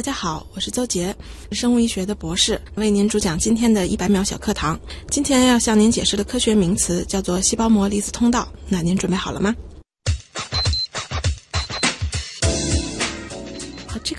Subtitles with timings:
[0.00, 1.14] 大家好，我是邹杰，
[1.52, 4.80] 生物医学的博士，为您主讲今天的一百秒小课堂。
[5.10, 8.48] 今天要向您解释的科学名词叫做细胞膜离子通道。
[8.66, 9.54] 那您准备好了吗？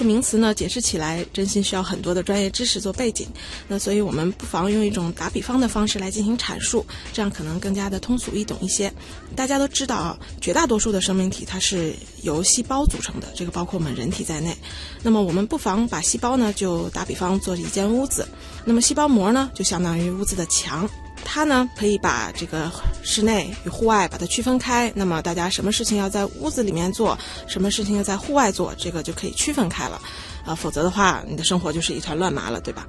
[0.02, 3.28] 个名词呢，解释起来真心需要很多的专业知识做背景。
[3.68, 6.84] 那所以我们不妨用一种打比方的方式来进行阐述，
[7.14, 8.92] 这样可能更加的通俗易懂一些。
[9.36, 11.94] 大家都知道啊，绝大多数的生命体它是
[12.24, 14.58] 由细胞组成的，这个包括我们人体在内。
[15.04, 18.28] 那么我们不妨把细胞呢，就打比方做一间屋子，
[18.66, 20.90] 那么细胞膜呢，就相当于屋子的墙。
[21.24, 22.72] 它呢可以把这个
[23.04, 30.02] 室内与户外把它区分开，那么大家什么事情要在屋子里面做，什么事情要在户外做，这个就可以区分开了，
[30.46, 32.86] 啊，否则的话你的生活就是一团乱麻了，对吧？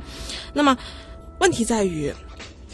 [0.53, 0.77] 那么
[1.39, 2.13] 问题在于，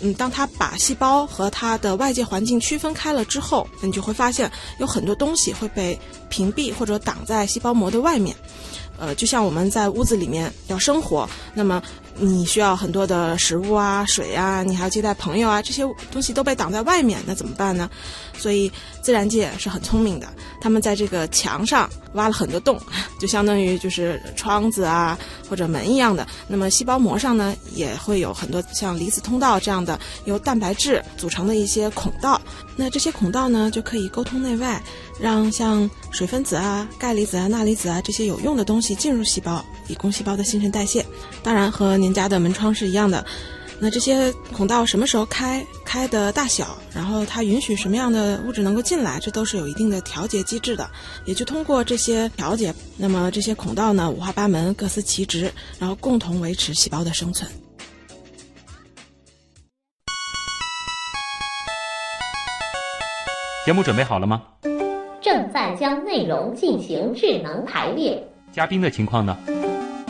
[0.01, 5.99] 嗯，当它把细胞和它的外界环境区分开了之后，那你就会发现有很多东西会被
[6.29, 8.35] 屏蔽或者挡在细胞膜的外面。
[9.01, 11.81] 呃，就像我们在屋子里面要生活，那么
[12.21, 17.89] 你需要很多的食物啊、水啊，你还要接待朋友啊，这些东西都被挡在外面，那怎么办呢？
[18.39, 18.71] 所以
[19.03, 20.27] 自然界是很聪明的，
[20.61, 22.81] 他们在这个墙上挖了很多洞，
[23.21, 26.27] 就相当于就是窗子啊或者门一样的。
[26.47, 32.41] 那么细胞膜上呢，也会有很多像离子通道这样的由蛋白质组成的一些孔道，
[32.77, 34.81] 那这些孔道呢就可以沟通内外。
[35.21, 41.05] 让像水分子啊、钙离子啊、钠离子啊这些有用的东西进入细胞，以供细胞的新陈代谢。
[41.43, 43.27] 当然，和您家的门窗是一样的。
[43.81, 50.91] 那这些孔道什么时候开、开的大小，然后它允许什么样的物质能够进来，这都是有一定的调节机制的。
[51.25, 57.49] 也就通过这些调节，那么这些孔道呢五花八门、各司其职，然后共同维持细胞的生存。
[63.65, 64.43] 节目准备好了吗？
[65.21, 68.27] 正在将内容进行智能排列。
[68.51, 69.37] 嘉宾的情况呢？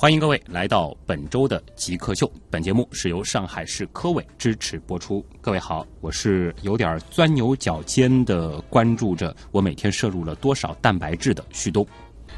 [0.00, 2.32] 欢迎各位来到本周的极客秀。
[2.48, 5.22] 本节目是由上海市科委支持播出。
[5.42, 11.86] 各位好，我是有点钻牛角尖的关注着我每天摄入了多少蛋白质的旭东。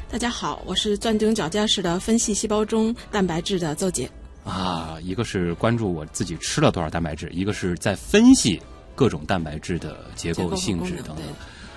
[0.09, 4.11] 大家好，我是钻牛角尖式的分析细胞中蛋白质的邹杰。
[4.43, 8.61] 啊，一个是关注我自己吃了多少蛋白质，一个是在分析
[8.93, 11.23] 各种蛋白质的结构性质等等。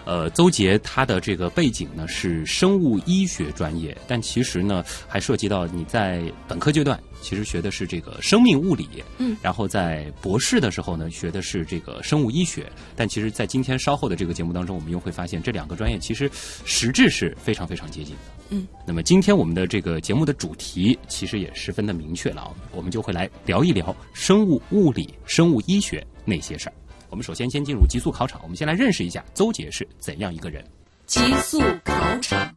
[0.07, 16.31] 呃，邹杰他的这个背景呢是生物医学专业，但其实呢还涉及到你在本科阶段其实学的是这个生命物理，嗯，然后在博士的时候呢学的是这个生物医学，但其实，在今天稍后的这个节目当中，我们又会发现这两个专业其实
[16.65, 18.67] 实质是非常非常接近的，嗯。
[18.87, 26.73] 那么今天我们的这个节目的主题其实也十分的明确了，我们就会来聊一聊生物物理、生物医学那些事儿。
[27.17, 30.63] 我们首先先进入极速考场，我们先来认识一下邹杰是怎样一个人。
[31.07, 32.55] 极速考场，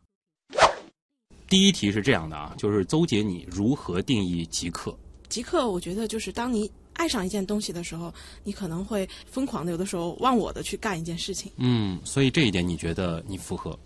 [1.48, 4.94] 第一题是这样的啊，就是邹杰，你如何定义极客？
[5.30, 11.50] 极客，我觉得就是当你爱上一件东西的时候，你可能会疯狂的，有的时候忘我的去干一件事情。
[11.56, 13.80] 嗯，所以这一点你觉得你符合？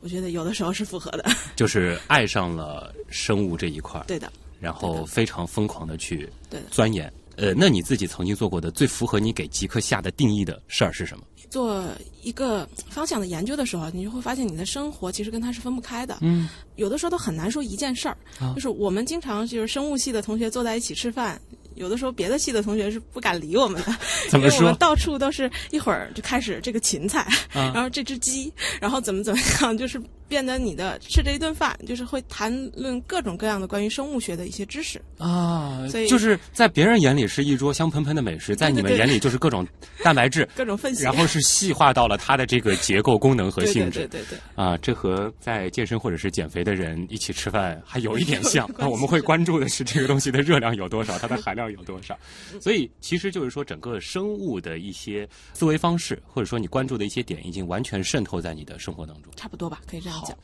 [0.00, 7.12] 我觉得有的时候是符合的，就是 爱上了生物这一块儿，对的，然后非常疯狂的去对的钻研。
[7.36, 11.24] 呃，那你自己曾经做过的最符合你给极客下的定义的事儿是什么？
[11.48, 11.84] 做
[12.22, 16.18] 一个方向的研究的时候，你就会发现你的生活其实跟它是分不开的。
[16.22, 21.40] 嗯，有的时候都很难说一件事儿，啊就是我们经常就是生物系的同学坐在一起吃饭，
[21.76, 23.96] 有的时候别的系的同学是不敢理我们的，
[24.28, 27.20] 怎么说因为我们到处都是一会儿就开始这个芹菜，
[27.52, 35.00] 啊然后这只鸡，然后怎么怎么样，就是变得你的吃这一顿饭，就是会谈论各种各样的关于生物学的一些知识。
[35.18, 39.66] 啊所以就是在别人眼里是一桌香喷喷的美食，在你们眼里就是各种
[40.02, 44.00] 蛋白质， 各种分析然后是细化到了它的这个结构、功能和性质。
[44.00, 52.18] 对对对对，啊，这和在健身或者是减肥的人一起吃饭还有一点像 那我们会关注的是这个东西的热量有多少， 它的含量有多少。
[52.60, 59.32] 所以其实就是说，整个生物的一些思维方式，或者说你关注的一些点，已经完全渗透在你的生活当中。
[59.36, 60.36] 差不多吧，可以这样讲。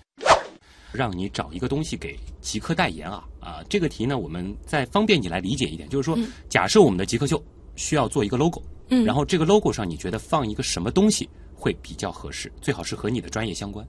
[0.92, 3.64] 让你找一个东西给极客代言啊啊！
[3.66, 6.18] 这个题呢，我们再方便你来理解一点，就是说，
[6.50, 7.42] 假设我们的极客秀
[7.76, 12.52] 需要做一个 logo，嗯然后这个 logo 上你觉得放一个什么东西会比较合适？
[12.60, 13.86] 最好是和你的专业相关。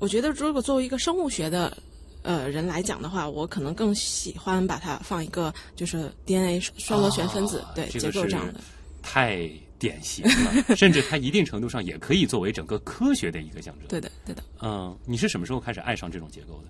[0.00, 1.74] 我觉得如果作为一个生物学的
[2.20, 8.60] 呃人来讲的话，我可能更喜欢把它放一个就是 DNA 双螺旋分子、对、啊这个结构这样的。
[9.00, 9.48] 太
[9.84, 13.86] 典型了，甚至它一定程度上也可以作为整个科学的一个象征。
[13.86, 14.42] 对的，对的。
[14.62, 16.68] 嗯，你是什么时候开始爱上这种结构的？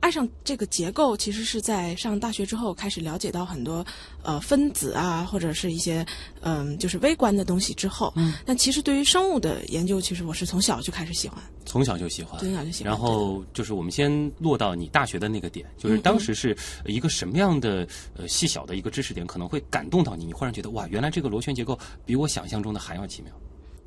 [0.00, 3.84] 爱上这个结构，其实是在上大学之后开始了解到很多
[4.22, 6.06] 呃分子啊，或者是一些
[6.40, 8.12] 嗯、就是微观的东西之后。
[8.16, 8.34] 嗯。
[8.46, 12.92] 但其实对于生物的研究，其实我是从小就开始喜欢，从小就喜欢，从小就喜欢。
[12.92, 16.56] 然后就是我们先落到你大学的那个点，就是当时是
[16.86, 17.86] 一个什么样的
[18.16, 23.32] 呃细小的一个知识点，可能会感动到你，你忽然觉得哇，原来这个螺旋结构比我想象中的还要奇妙。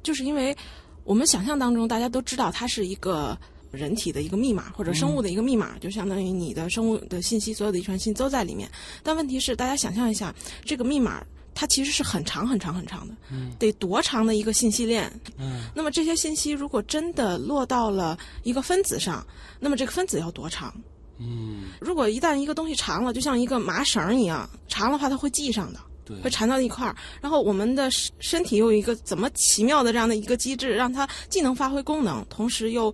[0.04, 0.56] 就是因为
[1.04, 3.38] 我们想象当中，大家都知道它是一个
[3.72, 8.70] 人体的一个密码或者生物的一个密码，就相当于你的生物的信息，所有的遗传信息都在里面。
[9.02, 10.34] 但问题是，大家想象一下，
[10.64, 11.24] 这个密码
[11.54, 13.16] 它其实是很长很长很长的，
[13.58, 15.12] 得多长的一个信息链？
[15.38, 19.26] 嗯，那么这些信息如果真的落到了一个分子上，
[19.60, 20.74] 那么这个分子要多长？
[21.20, 25.80] 嗯，如果一旦一个东西长了，就像一个麻绳一样，长的话它会系上的。
[26.04, 32.92] 对，会缠到一块儿，然后我们的身身体又有一个怎么奇妙的这样的一个机制，让它既能发挥功能，同时又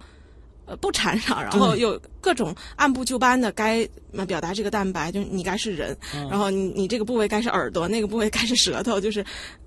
[0.68, 9.26] 呃不缠上，然后又各种按部就班的该呃表达这个蛋白，就是你该是人，嗯然后你你这个部位该是耳朵，那个部位该是舌头，就是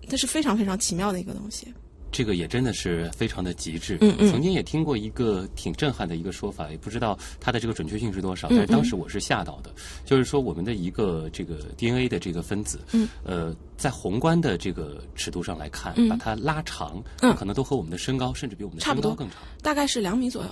[0.09, 1.67] 它是非常非常奇妙的一个东西。
[2.13, 3.97] 这个也真的是非常的极致。
[4.01, 9.73] 嗯嗯曾经也听过一个挺震撼的一个说法，也不知道它的这个准确性是多少，嗯但是当时我是吓到的，
[10.05, 19.39] 就是说我们的一个这个 DNA 的这个分子，嗯，呃，在宏观的这个尺度上来看，嗯把它拉长，嗯可能都和我们的身高，甚至比我们的差不多身高更长。
[19.63, 20.51] 大概是两米左右，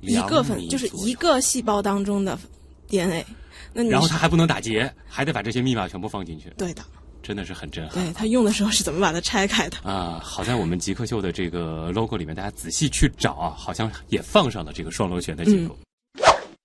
[0.00, 2.38] 一个分就是一个细胞当中的
[2.88, 3.24] DNA。
[3.72, 6.82] 那你然后它还不能打结，还得把这些密码全部放进去，对的，
[7.22, 8.02] 真的是很震撼。
[8.02, 9.76] 对它用的时候是怎么把它拆开的？
[9.78, 15.76] 啊，好在我们极客秀的这个 logo 里面，大家仔细去找啊，好像也放上了这个双螺旋的结构。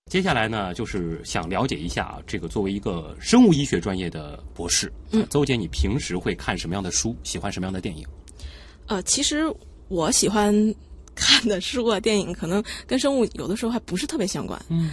[0.09, 7.15] 接下来呢，就是想了解一下啊，这个作为一个生物医学专业的博士，嗯邹姐，你平时会看什么样的书？
[7.23, 8.05] 喜欢什么样的电影？
[8.87, 9.43] 呃，其实
[9.87, 10.53] 我喜欢
[11.21, 14.59] 看的书啊、电影，可能跟生物有的时候还不是特别相关。
[14.69, 14.91] 嗯，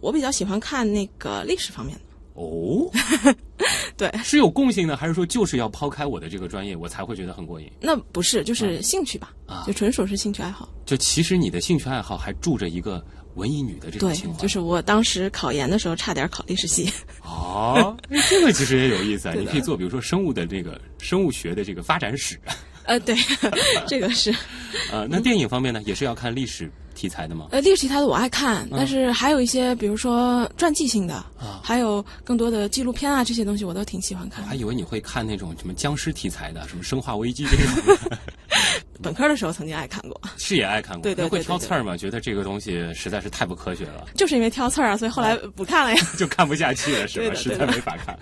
[0.00, 2.04] 我比较喜欢看那个历史方面的。
[2.34, 2.90] 哦，
[3.96, 7.70] 对，是有共性的，还是说就是要抛开我的这个专业，我才会觉得很过瘾？
[7.80, 10.68] 那不是，就是兴趣吧，啊就纯属是兴趣爱好。
[10.84, 13.04] 就其实你的兴趣爱好还住着一个
[13.36, 16.92] 文艺女的这种对情怀，，就是我当时考研的时候差点考历史系。
[17.22, 22.36] 哦，哎这个其实也有意思啊，你可以做，比如说生物的这个生物学的这个发展史。
[22.84, 23.16] 呃，对，
[23.88, 24.34] 这个是
[24.92, 27.46] 呃，那电影方面呢，也是要看历史题材的吗？
[27.50, 34.44] 呃历史题材的我爱看，但是还有一些，比如说传记性的，啊还有更多的纪录片啊这些东西，我都挺喜欢看。
[34.44, 38.18] 我还以为你会看那种什么僵尸题材的，什么《生化危机》这种的，
[39.02, 41.02] 本科的时候曾经爱看过，是也爱看过。
[41.02, 41.96] 对对那会对对对挑刺儿嘛？
[41.96, 46.02] 觉得这个东西实在是太不科学了，就是因为挑刺儿啊，所以后来不看了呀。
[46.18, 47.34] 就看不下去了，是吧？
[47.34, 48.18] 实在没法看。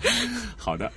[0.57, 0.91] 好的。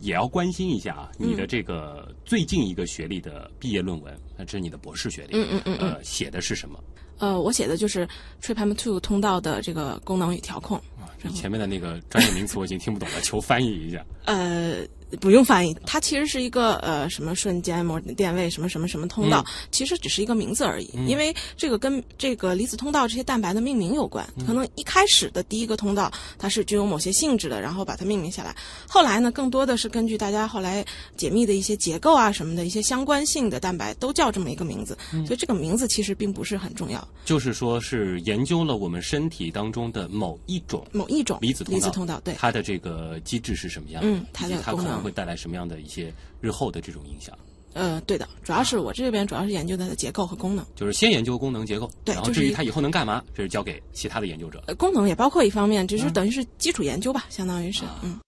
[0.00, 6.82] 也要关心一下啊，嗯你的这个最近一个学历的毕业论文，那这是你的博士学历，嗯嗯嗯嗯呃，写的是什么？
[7.18, 8.08] 呃，我写的就是
[8.42, 10.78] TripM2 通道的这个功能与调控。
[10.98, 14.04] 啊，你前面的那个专业名词我已经听不懂了，求翻译一下。
[14.24, 14.78] 呃，
[15.18, 20.88] 不用翻译，它其实是一个呃什么瞬间膜电位什么什么什么通道，其实只是一个名字而已。
[21.06, 24.26] 因为这个跟这个离子通道这些蛋白的命名有关。
[24.46, 28.54] 可能一开始的第一个通道它是具有某些性质的，然后把它命名下来。
[28.88, 30.84] 后来呢，更多的是根据大家后来
[31.16, 34.96] 解密的一些结构啊什么的一些相关性的蛋白都叫这么一个名字。
[35.26, 37.06] 所以这个名字其实并不是很重要。
[37.24, 42.34] 就是说是研究了我们身体当中的某一种某一种离子通道，离子通道对。
[42.38, 44.08] 它的这个机制是什么样的？
[44.08, 47.36] 嗯它的功能能会带来什么样的一些日后的这种影响？
[47.72, 50.66] 呃，对的，主要是我这边主要是研究它的结构和功能。
[50.74, 54.62] 就是先研究功能结构，对然后至于它以后能干嘛，这是交给其他的研究者。
[54.66, 58.18] 呃，功能也包括一方面，只是等于是基础研究吧，相当于是，嗯，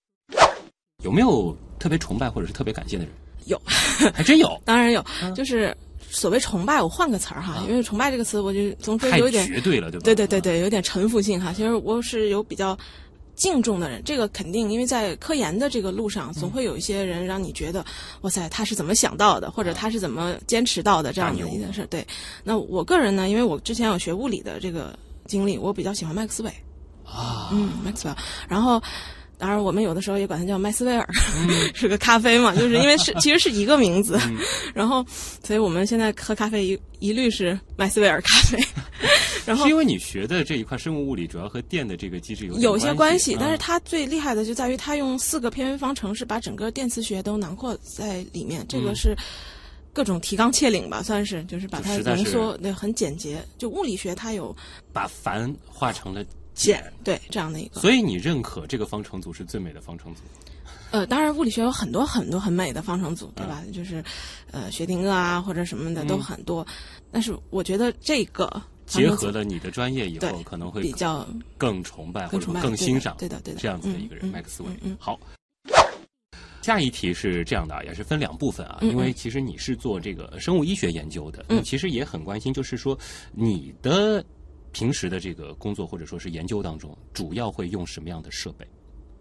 [1.02, 3.12] 有没有特别崇拜或者是特别感谢的人？
[3.46, 3.60] 有，
[4.14, 5.76] 还真有，当然有，就是
[6.08, 10.04] 所谓崇拜，我换个词儿哈，因为崇拜这个词，我就总觉得有点，绝对了，对吧？
[10.04, 11.52] 对对对对，有点臣服性哈。
[11.52, 12.78] 其实我是有比较
[13.34, 17.84] 敬重的人，这个肯定，因为在科研的这个路上，总会有一些人让你觉得，
[18.22, 21.86] 哇塞，他是怎么想到的，或者他是怎么坚持到的这样的一件事。
[21.90, 22.06] 对，
[22.44, 26.50] 那我个人呢，因为我之前有学物理的这个经历，我比较喜欢麦克斯韦。
[27.04, 28.16] 啊，嗯，Maxwell，
[28.48, 28.82] 然后。
[29.38, 31.04] 当然，我们有的时候也管它叫麦斯威尔，
[31.74, 34.16] 是个咖啡嘛，就是因为是其实是一个名字，
[34.72, 35.04] 然后，
[35.42, 38.56] 所以我们现在喝咖啡一一律是麦斯威尔咖啡。
[39.46, 49.16] 然后是因为你学的这一块生物物理主要和电的这个机制有点有些关系，系，但是嗯它最厉害的就在于它用四个偏微方程式把整个电磁学都囊括在里面，这个是。
[49.94, 53.44] 各种提纲挈领吧，算是就是把它浓缩，对，很简洁。
[53.58, 54.56] 就物理学它有
[54.90, 57.78] 把繁化成了简简，对这样的一个。
[57.78, 60.22] 所以你认可这个方程组是最美的方程组？
[60.92, 63.62] 呃，当然物理学有很多很多很美的方程组，对吧？
[63.70, 64.02] 就是
[64.50, 66.66] 呃薛定谔啊或者什么的都嗯很多，
[67.10, 74.70] 但是我觉得这个方结合了你的专业以后，可能会比较更崇拜或者更崇拜，对的更欣赏对的对的这样子的一个人，嗯麦克斯韦。
[74.98, 75.18] 好，
[76.62, 81.56] 下一题是这样的啊，也是分两部分啊，因为其实你是做这个生物医学研究的，嗯。
[81.56, 82.98] 那其实也很关心，就是说
[83.32, 84.24] 你的
[84.72, 88.66] 平时的这个工作或者说是研究当中，主要会用什么样的设备？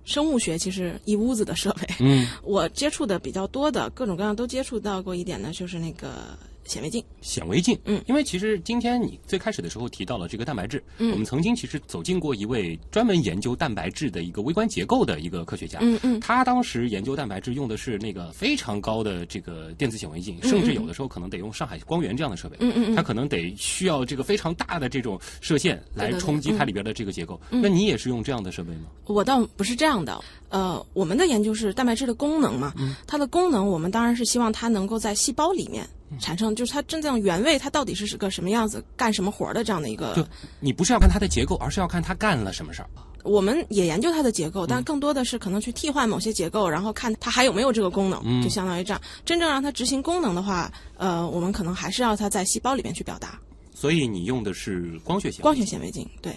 [0.04, 7.04] 生物学其实一屋子的设备，嗯， 我接触的比较多的各种各样都接触到过一点呢，就是那个显微镜。
[7.22, 8.02] 显微镜，嗯。
[8.08, 11.12] 因为其实今天你最开始的时候提到了这个蛋白质，嗯。
[11.12, 16.20] 我们曾经其实走进过一位专门研究蛋白质的一个微观结构的一个科学家，嗯嗯。
[16.20, 27.40] 他当时研究蛋白质用的是那个非常高的这个电子显微镜，甚至有的时候可能得用上海光源这样的设备，嗯嗯嗯，他可能得需要这个非常大的这种射线来冲击它里边的这个结构。
[27.50, 28.86] 那你也是用这样的设备吗？
[29.06, 32.74] 我倒不是这样的，呃，我们的研究是蛋白质的功能嘛，
[33.06, 35.88] 它的功能我们当然是希望它能够在细胞里面
[36.20, 40.26] 产生，就是它真正原位它到底是个什么样子，干什么活儿的这样的一个就
[40.60, 42.90] 你不是要看它的结构，而是要看它干了什么事儿。
[43.24, 49.02] 我们也研究它的结构，但更多的是可能去替换某些结构，然后看它还有没有这个功能，嗯就相当于这样。
[49.24, 53.40] 真正让它执行功能的话，呃，我们可能还是要它在细胞里面去表达。
[53.74, 56.34] 所以你用的是光学显微光学显微镜，对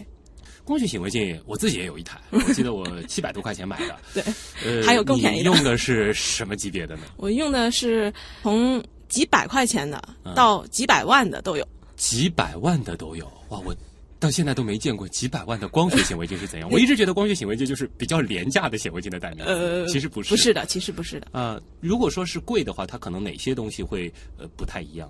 [0.63, 3.97] 光学显微镜，我自己也有一台，我记得我七百多块钱买的。
[4.13, 4.23] 对，
[4.65, 7.03] 呃，还有更便宜的你用的是什么级别的呢？
[7.17, 8.13] 我用的是
[8.43, 8.83] 从
[9.15, 11.65] 几百块钱的嗯到几百万的都有。
[11.97, 13.61] 几百万的都有哇！
[13.65, 13.75] 我
[14.19, 16.69] 到现在都没见过几百万的光学显微镜是怎样。
[16.73, 20.31] 我一直觉得光学显微镜就是比较廉价的显微镜的代名词，呃，其实不是。
[20.31, 21.29] 不是的，其实不是的。
[21.33, 25.09] 呃、如果说是贵的话，它可能哪些东西会呃不太一样？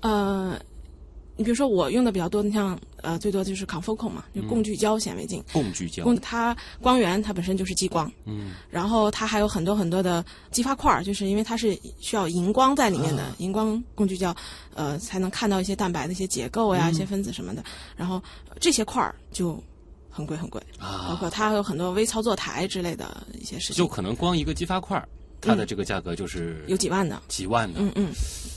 [0.00, 0.58] 呃，
[1.42, 5.42] 你比如说我用的比较多，你像呃，最多就是 confocal 嘛，就共聚焦显微镜。
[5.52, 14.32] 共聚焦，共它光源它本身就是激光，嗯，然后它还有很多很多的激发块儿，就是因为它是需要荧光在里面的，荧光共聚焦，
[14.74, 17.64] 呃，才能看到一些蛋白的一些结构呀、一些分子什么的。
[17.96, 19.60] 然后、呃这些块儿就
[20.08, 21.08] 很贵很贵，啊。
[21.08, 25.08] 包啊，括它还有很多微操作台之类的一些事情，就可能光一个激发块儿，
[25.42, 27.80] 它的这个价格就是有几万的，几万的。
[27.80, 28.08] 嗯嗯，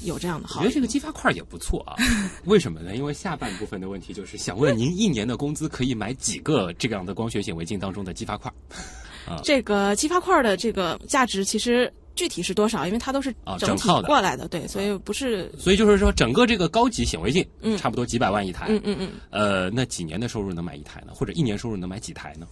[0.03, 0.73] 有这样的好我觉得。
[0.75, 1.95] 这个激发块也不错啊，
[2.45, 2.95] 为什么呢？
[2.95, 8.51] 因为下半部分的问题就是想问您一年的工资可以买几个这样的光学显微镜当中的激发块？
[9.27, 12.85] 啊这个激发块的这个价值其实具体是多少？
[12.85, 18.67] 因为它都是啊整套的过来的，对，所以不是，所以就是说，整个这个高级显微镜，嗯差不多几百万一台。
[18.69, 21.13] 嗯嗯嗯，呃，那几年的收入能买一台呢？
[21.15, 22.45] 或者一年收入能买几台呢？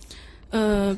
[0.54, 0.96] 呃，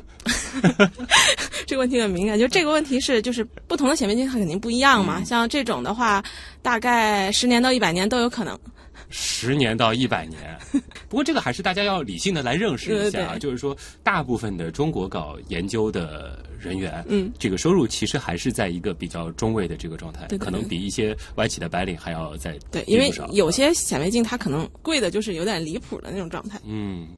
[1.66, 5.18] 这个问题很敏感，就这个问题是，就是不同的显微镜它肯定不一样嘛。
[5.18, 6.22] 嗯像这种的话，
[6.60, 8.58] 大概十年到一百年都有可能。
[9.08, 10.38] 十年到一百年。
[11.08, 26.60] 不过这个还是大家要理性的来认识一下啊，对对就是说，大部分的中国搞研究的人员，嗯，这个收入其实还是在一个比较中位的这个状态，可能比一些外企的白领还要在对，因为有些显微镜它可能贵的就是有点离谱的那种状态。
[26.66, 27.08] 嗯。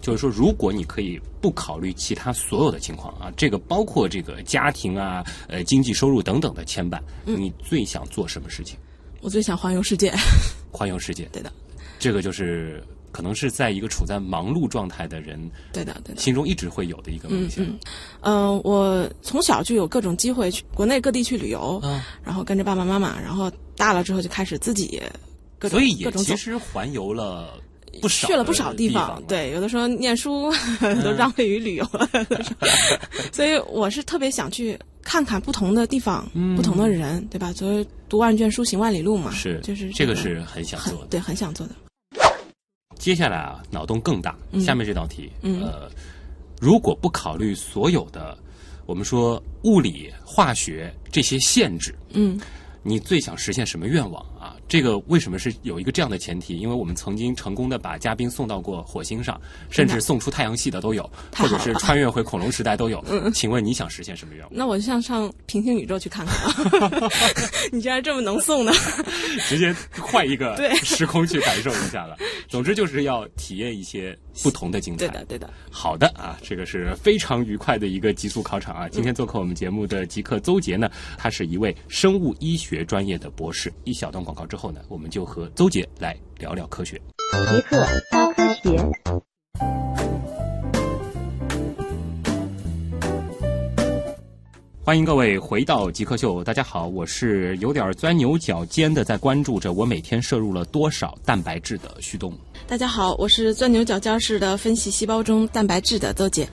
[0.00, 8.76] 就是说，如果你可以不考虑其他所有的情况啊，这个包括这个家庭啊、呃经济收入等等的牵绊，嗯你最想做什么事情？
[9.20, 10.12] 我最想环游世界，
[10.72, 11.28] 环游世界。
[11.32, 11.52] 对的，
[11.98, 15.38] 这个就是可能是在一个处在忙碌状态的人
[15.72, 16.20] 对的，对的。
[16.20, 17.62] 心中一直会有的一个梦想。
[17.62, 17.78] 嗯
[18.22, 25.02] 嗯，呃，我从小就有各种机会去国内各地去旅游，嗯，然后跟着爸爸妈妈，然后大了之后就开始自己
[25.58, 26.34] 各种所以也其。
[26.36, 27.60] 实环游了
[28.00, 30.52] 不少，去了不少地地方，，对，有的时候念书
[31.02, 32.08] 都让位于旅游了，
[33.32, 37.52] 所以我是特别想去看看不同的地方、嗯不同的人，对吧？
[37.52, 41.06] 所以读万卷书，行万里路嘛，是就是这个个是很想做的。
[41.10, 41.74] 对，很想做的。
[42.98, 45.90] 接下来啊，脑洞更大，嗯下面这道题，嗯呃，
[46.60, 48.36] 如果不考虑所有的
[48.86, 52.38] 我们说物理、化学这些限制，嗯
[52.82, 54.39] 你最想实现什么愿望啊？
[54.70, 56.56] 这个为什么是有一个这样的前提？
[56.56, 63.04] 因为我们曾经成功的把嘉宾送到过火星上，甚至送出太阳系的都有，或者是穿越回恐龙时代都有。
[63.34, 64.50] 请问你想实现什么愿望？
[64.54, 67.10] 那我就想上平行宇宙去看看。
[67.72, 68.70] 你竟然这么能送呢？
[69.48, 72.16] 直接换一个对时空去感受一下了。
[72.46, 75.08] 总之就是要体验一些不同的精彩。
[75.08, 75.52] 对的，对的。
[75.68, 78.88] 好的啊，这个是非常愉快的一个极速考场啊！
[78.88, 83.72] 今天做客我们节目的极客邹杰呢，他是一位生物医学专业的博士。
[83.82, 87.00] 一小段广告之后呢，我们就和邹杰来聊聊科学。
[87.48, 88.76] 极客高科学。
[94.82, 102.36] 欢迎各位回到极客秀，大家好，我是有点钻牛角尖的，在关注着我每天摄入了多少蛋白质的旭东。
[102.66, 106.48] 大家好，我是钻牛角尖式的分析细胞中蛋白质的邹姐。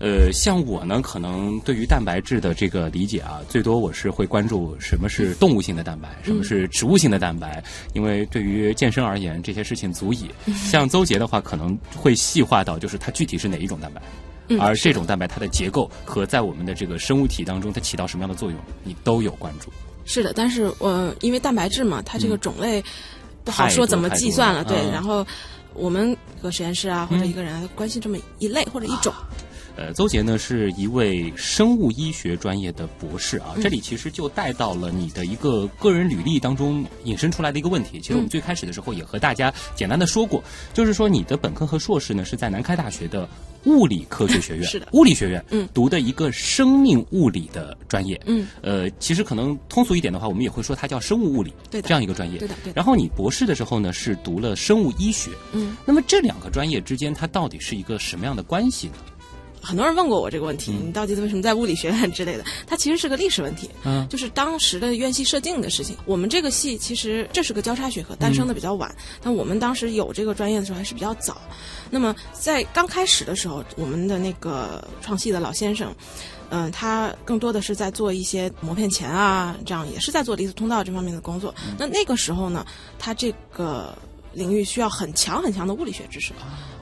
[0.00, 10.30] 呃，像我呢，可能对于蛋白质的这个理解啊，最多我是会关注什么是动物性的蛋白，什么是植物性的蛋白，因为对于健身而言，这些事情足以。
[10.70, 14.00] 像邹杰的话，可能会细化到就是它具体是哪一种蛋白。
[14.58, 19.70] 而这种蛋白它的结构和在我们的这个生物体当中它起到什么样的作用，你都有关注。
[20.04, 22.82] 是的，但是我因为蛋白质嘛，它这个种类
[23.44, 24.64] 不好说怎么计算了。
[24.64, 25.24] 对，然后
[25.74, 29.12] 我们一个实验室啊，或者一个人关心这么一类或者一种。
[29.80, 37.98] 呃，邹杰呢是一位生物医学专业的博士啊，这里其实就带到了你的一个个人履历当中引申出来的一个问题。
[37.98, 40.44] 其实我们最开始的时候也和大家简单的说过，
[40.74, 43.26] 就是说你的本科和硕士呢是在南开大学的
[43.64, 52.72] 物理科学学院，是的，物理学院，嗯，读的一个生命物理的专业，嗯，呃，其实可能通俗一点的话，我们也会说它叫生物物理，对，这样一个专业，对的，对。
[52.76, 58.94] 然后你博士的时候呢是读了生物医学，嗯，那么这两个专业之间它到底是一个什么样的关系呢？
[59.62, 62.44] 很多人问过我这个问题，你到底为什么在物理学院之类的？
[62.66, 65.96] 它其实是个历史问题，嗯，就是当时的院系设定的事情。
[66.06, 71.40] 我们这个系其实这是个交叉学科，诞生的比较晚，但我们当时有这个专业的时候还是比较早。
[71.90, 75.94] 那么在刚开始的时候，我们的那个创系的老先生，
[76.48, 81.54] 嗯，他更多的是在做一些磨片钳啊，这样也是在做离子通道这方面的工作。
[81.78, 82.64] 那那个时候呢，
[82.98, 83.96] 他这个
[84.32, 86.32] 领域需要很强很强的物理学知识，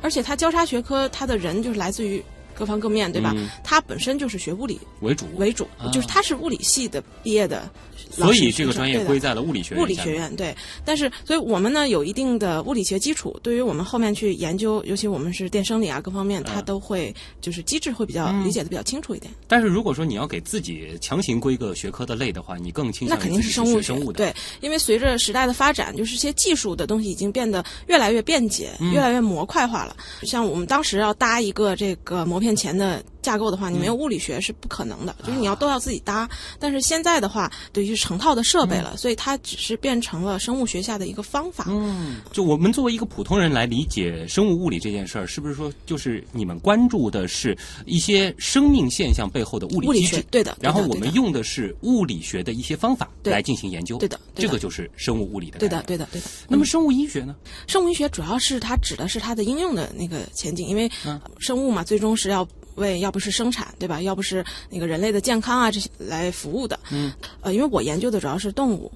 [0.01, 2.23] 而且他交叉学科，他的人就是来自于。
[2.59, 3.33] 各方各面对吧？
[3.63, 7.71] 他本身就是学物理为主，为主就是他是物理系的毕业的，
[8.11, 9.85] 所以这个专业归在了物理学院。
[9.85, 19.33] 物理学院对，但是所以我们呢有一定的物理学基础，对于我们后面去研究，尤其我们是电生理啊各方面，它都会就是机制会比较理解的比较清楚一点。
[19.47, 24.19] 但是如果说你要给自己强行归个学科的类的话，你更倾向那肯定是生物生物的。
[24.19, 29.97] 对，因为随着时代的发展，就是些技术的东西已经变得越来越便捷，越来越模块化了。
[30.23, 36.27] 像我们当时要搭一个这个膜片欠钱的架构的话，你没有物理学是不可能的，就是你要都要自己搭。
[36.59, 41.67] 但是现在的话，对于是成套的设备了，所以它只是变成了生物学下的一个方法。
[41.69, 50.25] 嗯，就我们作为一个普通人来理解生物物理这件事儿，是不是说就是你们关注的是一些生命现象背后的物理机制？
[50.31, 50.57] 对的。
[50.59, 53.99] 然后我们用的是物理学的一些方法来进行研究。
[53.99, 54.19] 对的。
[54.35, 55.59] 这个就是生物物理的。
[55.59, 56.27] 对的，对的，对的。
[56.49, 57.37] 那么生物医学呢？
[57.67, 60.91] 生物医学主要是它指的是它的应用的那个前景，因为
[61.39, 62.49] 生物嘛，最终是要。
[62.79, 64.01] 为要不是生产对吧？
[64.01, 66.79] 要不是那个人类的健康啊这些来服务的。
[66.91, 67.13] 嗯。
[67.43, 68.91] 呃，因为我研究的主要是动物，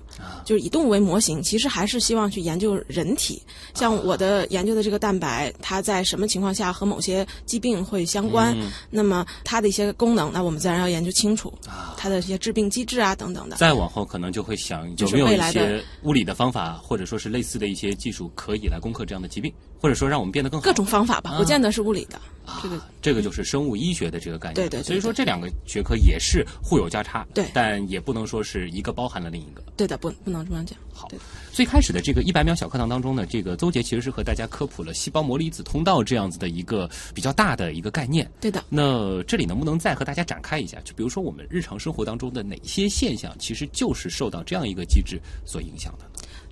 [0.44, 3.42] 就是以动物为模型，其实还是希望去研究人体。
[3.74, 8.56] 像我的研究的这个蛋白，它在什么情况下和某些疾病会相关？
[8.90, 11.52] 那么它的一些功能，那我们自然要研究清楚。
[11.66, 11.94] 啊。
[11.96, 13.56] 它的一些致病机制啊等等的。
[13.56, 20.64] 再往后可能就会想有没有一些物理的方法，或者说是类似的一些技术，可以来攻克这样的疾病，或者说让我们变得更好。
[20.64, 22.20] 各种方法吧，不见得是物理的。
[22.60, 24.82] 这个这个就是生物医学的这个概念，对对。
[24.82, 29.62] 所以说这两个学科也是互有交叉，对，但也不能说是一个包含了另一个。
[29.76, 30.78] 对的，不不能这么讲。
[30.92, 31.08] 好，
[31.52, 38.30] 最开始的这个一百秒小课堂当中呢，这个邹杰其实是和大家科普了细胞膜离子通道这样子的一个比较大的一个概念。
[38.40, 38.64] 对的。
[38.68, 40.78] 那这里能不能再和大家展开一下？
[40.84, 46.04] 就比如说我们日常生活当中的哪些现象，其实就是受到这样一个机制所影响的？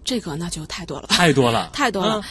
[0.04, 2.22] 这个那就太多了，太多了， 太多了。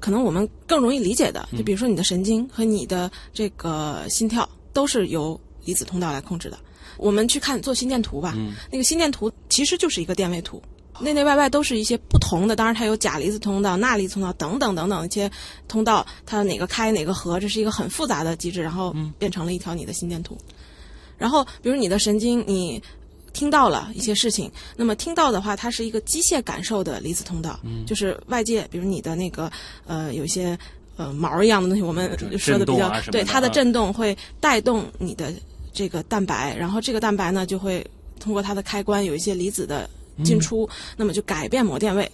[0.00, 6.58] 可能我们更容易理解的，就比如说你的神经和你的这个心跳都是由离子通道来控制的。
[6.96, 8.34] 我们去看做心电图吧，
[8.70, 10.62] 那个心电图其实就是一个电位图，
[11.00, 12.54] 内内外外都是一些不同的。
[12.54, 15.30] 当然，它有钾离子通道、钠离子通道等等等等一些
[15.66, 20.38] 通道，它哪个开哪个合，这是一个很复杂的机制，然后变成了一条你的心电图。
[21.18, 22.82] 然后，比如你的神经，你。
[23.32, 29.48] 听到了一些事情，那么听到的话，它是一个机械感受的离子通道，就是外界，比如你的那个
[29.86, 30.58] 呃，有一些
[30.96, 35.32] 呃毛一样的东西，我们说的比较对，它的震动会带动你的
[35.72, 39.88] 这个蛋白，然后这个蛋白呢就会通过它的开关有一些离子的
[40.22, 42.10] 进出，那么就改变膜电位，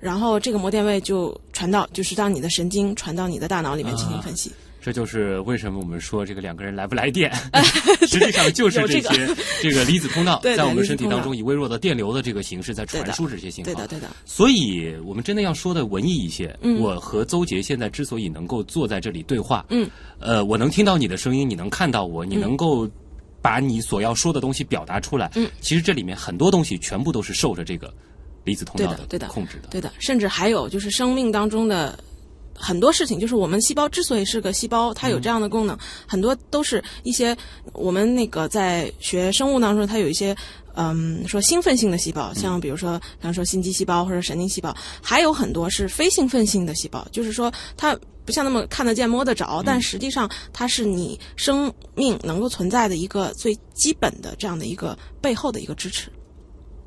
[0.00, 4.50] 然后这个膜电位就传到，就是让你的神经传到你的大脑里面进行分析。
[4.80, 7.30] 这就是为什么我们说这个两个人来不来电，
[8.08, 9.28] 实际上就是这些
[9.60, 13.70] 这个离子通道在我们身体当中以微弱的电流的这个形式在传输这些信号。
[13.70, 14.08] 对的，对的。
[14.24, 16.56] 所以我们真的要说的文艺一些。
[16.78, 19.90] 我和邹杰现在之所以能够坐在这里对话，嗯，
[20.20, 22.88] 呃，我能听到你的声音，你能看到我，你能够
[23.40, 25.30] 把你所要说的东西表达出来。
[25.34, 27.92] 嗯，其实这里面很多东西全部都是受着这个
[28.44, 29.68] 离子通道的控制的。
[29.70, 31.98] 对的，甚至还有就是生命当中的。
[32.60, 37.36] 很多事情，就是我们细胞之所以是个细胞，它有这样的功能，很多都是一些
[37.72, 40.34] 我们那个在学生物当中，它有一些
[40.74, 47.96] 嗯说兴奋性的细胞，像比如说，比方说心肌细胞或者神经细胞，还有很多是非兴奋性的细胞，就是说它
[48.28, 56.10] 不像那么看得见摸得着，但实际上它是你生命能够存在的一个最基本的这样的一个背后的一个支持，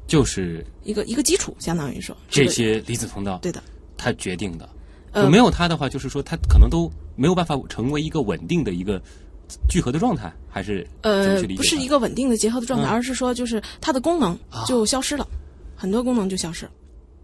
[0.06, 3.64] 就是一个一个基础，相当于说这些离子通道，对的，
[3.98, 4.70] 它决定的。
[5.14, 9.02] 呃，没有它的话，就是说它可能都没有办法成为一个稳定的一个
[9.68, 12.92] 聚合的状态，还是呃，不是一个稳定的结合的状态，嗯。
[12.92, 15.28] 而是说就是它的功能就消失了，
[15.76, 16.72] 很多功能就消失了。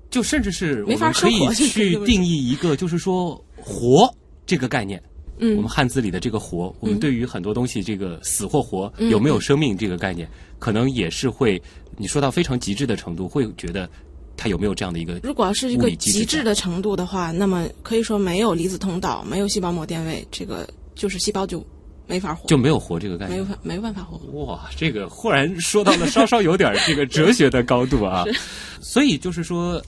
[0.09, 4.13] 就甚至是我们可以去定义一个，就是说活
[4.45, 5.01] 这个概念。
[5.39, 5.55] 嗯。
[5.55, 9.09] 我们汉字里的这个“活”，我们对于很多东西，这个死或活，嗯。
[9.09, 10.27] 有没有生命这个概念，
[10.59, 11.61] 可能也是会，
[11.97, 13.89] 你说到非常极致的程度，会觉得
[14.35, 21.63] 它有没有这样的一个如果要是一个极致的程度的话，那么可以说没有离子通道，没有细胞膜电位，这个就是细胞就
[22.07, 23.37] 没法活，就没有活这个概念。
[23.37, 24.17] 没有办没有办法活。
[24.43, 28.23] 哇，这个忽然说到了稍稍有点这个哲学的高度啊，
[28.81, 29.79] 所以就是说，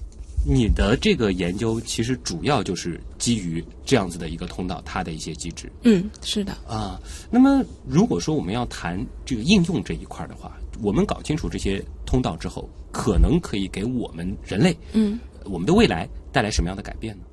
[0.45, 6.99] 你的这个研究其实主要就是基于这样子的一个通道，它的一些机制嗯，是的，啊。
[7.29, 17.23] 那么如果说我们要谈这个应用这一块的话，我们搞清楚这些通道之后，可能可以给我们人类，嗯，我们的未来带来什么样的改变呢？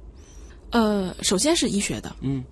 [0.71, 2.45] 呃，首先是医学的，嗯，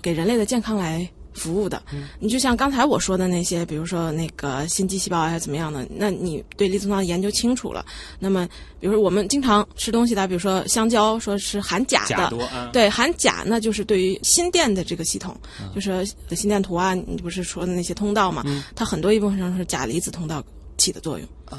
[0.00, 1.82] 给人类的健康来服务的。
[2.18, 7.84] 你就像刚才我说的那些，比如说那个心肌细胞啊，还是怎么样的，那你对离子通道研究清楚了，
[8.18, 8.46] 那么
[8.80, 15.36] 比如说我们经常吃东西的，比如说香蕉，说是含钾的，钾多啊，对，含钾那就是对于心电的这个系统，
[15.74, 18.44] 就是心电图啊，你不是说的那些通道嘛？
[18.74, 20.42] 它很多一部分上是钾离子通道
[20.78, 21.28] 起的作用。
[21.50, 21.58] 哦，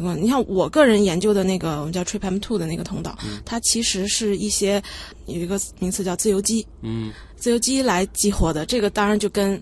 [0.00, 4.82] 你像我个人研究的那个我们叫 TripM2 的那个通道，它其实是一些
[5.26, 8.66] 有一个名词叫自由基，嗯，自由基来激活的。
[8.66, 9.60] 这个当然就跟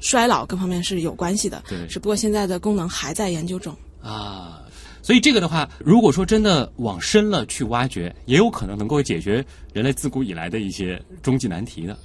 [0.00, 3.74] 衰老各方面是有关系的，对只不过现在的功能还在研究中。
[4.02, 4.62] 啊，
[5.02, 11.98] 所以这个的话，如果说真的往深了去挖掘，也有可能能够解决人类自古以来的一些终极难题的。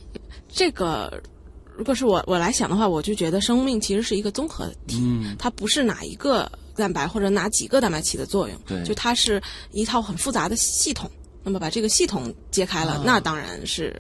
[0.47, 1.21] 这个
[1.75, 11.09] 如果是我我来想的话，我就觉得生命其实是一个综合体，嗯，它不是哪一个蛋白或者哪几个蛋白起的作用，对就它是一套很复杂的系统。
[11.45, 13.93] 那么把这个系统揭开了，啊那当然是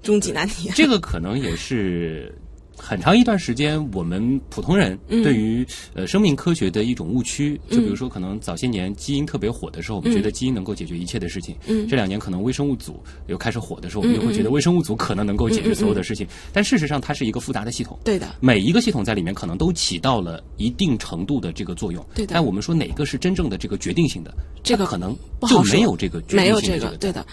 [0.00, 0.70] 终极难题。
[0.76, 2.32] 这个可能也是
[2.76, 7.60] 很长一段时间我们普通人嗯对于呃生命科学的一种误区。
[7.70, 11.56] 就比如说，可能早些年基因特别火的时候，我们觉得基因能够解决一切的事情。
[11.66, 16.26] 嗯这两年可能微生物组又开始火的时候，我们嗯又会觉得微生物组可能能够解决所有的事情。
[16.52, 17.98] 但事实上，它是一个复杂的系统。
[18.04, 25.16] 对的，每一个系统在里面可能都起到了一定程度的这个作用，对的但我们说哪个是真正的这个决定性的，这个可能
[25.48, 27.24] 就没有这个决定没有性的对的。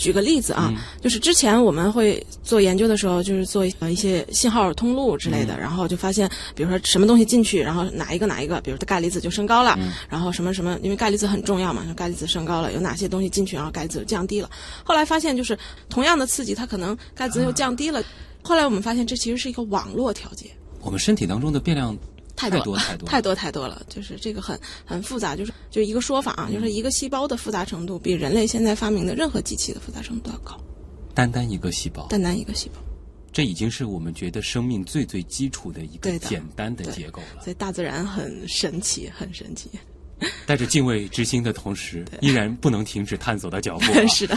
[0.00, 14.48] 举个例子啊，嗯就是之前我们会做研究的时候，就是做呃一些信号通路之类的，嗯然后就发现，比如说什么东西进去，然后哪一个哪一个，比如说钙离子就升高了，嗯然后什么什么，因为钙离子很重要嘛，钙离子升高了，有哪些东西进去，然后钙离子就降低了。
[14.82, 15.58] 后来发现，就是
[15.90, 18.02] 同样的刺激，它可能钙离子又降低了。
[18.42, 20.46] 后来我们发现，这其实是一个网络调节。
[20.82, 21.94] 我们身体当中的变量
[22.48, 30.58] 太多太多太多太多了，就是这个很很复杂，就是就一个说法啊，嗯就是一个细胞的复杂程度比人类现在发明的任何机器的复杂程度都要高，
[31.14, 32.80] 单单一个细胞，单单一个细胞。
[33.32, 37.42] 这已经是我们觉得生命最最基础的一个简单的结构了。
[37.42, 39.70] 所以大自然很神奇，很神奇。
[40.44, 44.06] 带着敬畏之心的同时，依然不能停止探索的脚步、啊。
[44.08, 44.36] 是的，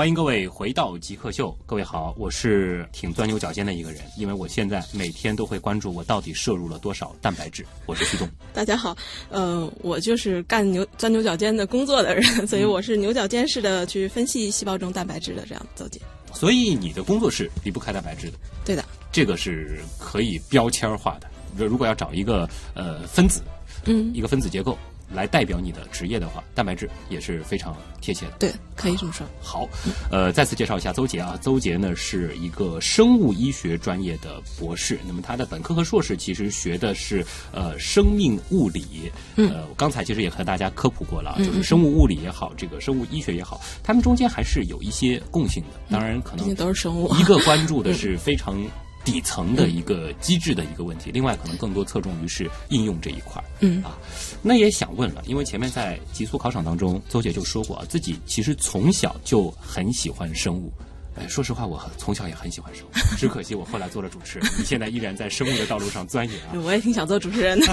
[0.00, 7.66] 欢迎各位回到极客秀，各位好，我是挺钻牛角尖的一个人，因为我现在每天都会关注我到底摄入了多少蛋白质。
[7.84, 8.96] 我是旭东，大家好，
[9.28, 16.00] 呃，我就是干牛钻牛角尖的工作的人， 所以我是牛角尖式的去分析细胞中蛋白质的这样走解。
[16.32, 18.82] 所以你的工作是离不开蛋白质的，对的，
[19.12, 21.28] 这个是可以标签化的。
[21.54, 23.42] 如果要找一个呃分子，
[23.84, 24.78] 嗯，一个分子结构
[25.12, 28.32] 来代表你的职业的话，蛋白质也是非常贴切的。
[28.38, 29.26] 对，可以这么说。
[29.40, 29.68] 好，
[30.10, 47.12] 呃，再次介绍一下邹杰啊，邹杰呢是一个生物医学专业的博士，那么他的本科和硕士其实学的是呃生命物理，呃，我刚才其实也和大家科普过了啊，就是生物物理也好，这个生物医学也好，他们中间还是有一些共性的，当然可能都是生物。
[47.16, 48.56] 一个关注的是非常
[49.04, 53.44] 底层的一个机制的一个问题，另外可能更多侧重于是应用这一块儿。
[53.60, 53.96] 嗯啊，
[54.42, 60.72] 那也想问了，因为前面在极速考场当中，邹姐就说过啊，自己其实从小就很喜欢生物，
[61.14, 64.48] 哎，说实话，我从小也很喜欢生物，只可惜我后来做了主持人。
[64.58, 66.52] 你现在依然在生物的道路上钻研啊！
[66.64, 67.66] 我也挺想做主持人的，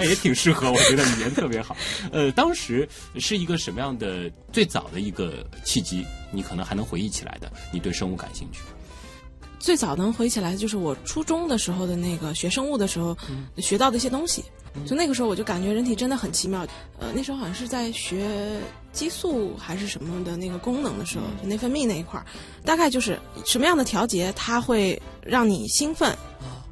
[0.00, 1.74] 也挺适合，我觉得语言特别好。
[2.12, 2.86] 呃，当时
[3.18, 6.04] 是一个什么样的最早的一个契机？
[6.30, 8.60] 你可能还能回忆起来的，你对生物感兴趣？
[9.66, 13.18] 最早能回忆起来的就是我初中的时候的那个学生物的时候
[13.56, 14.44] 学到的一些东西。
[14.86, 16.64] 就那个时候，我就感觉人体真的很奇妙。
[17.00, 18.60] 呃，那时候好像是在学
[18.92, 22.24] 激素还是什么的那个功能的时候，就内分泌那一块儿，
[22.64, 26.16] 大概就是什么样的调节它会让你兴奋，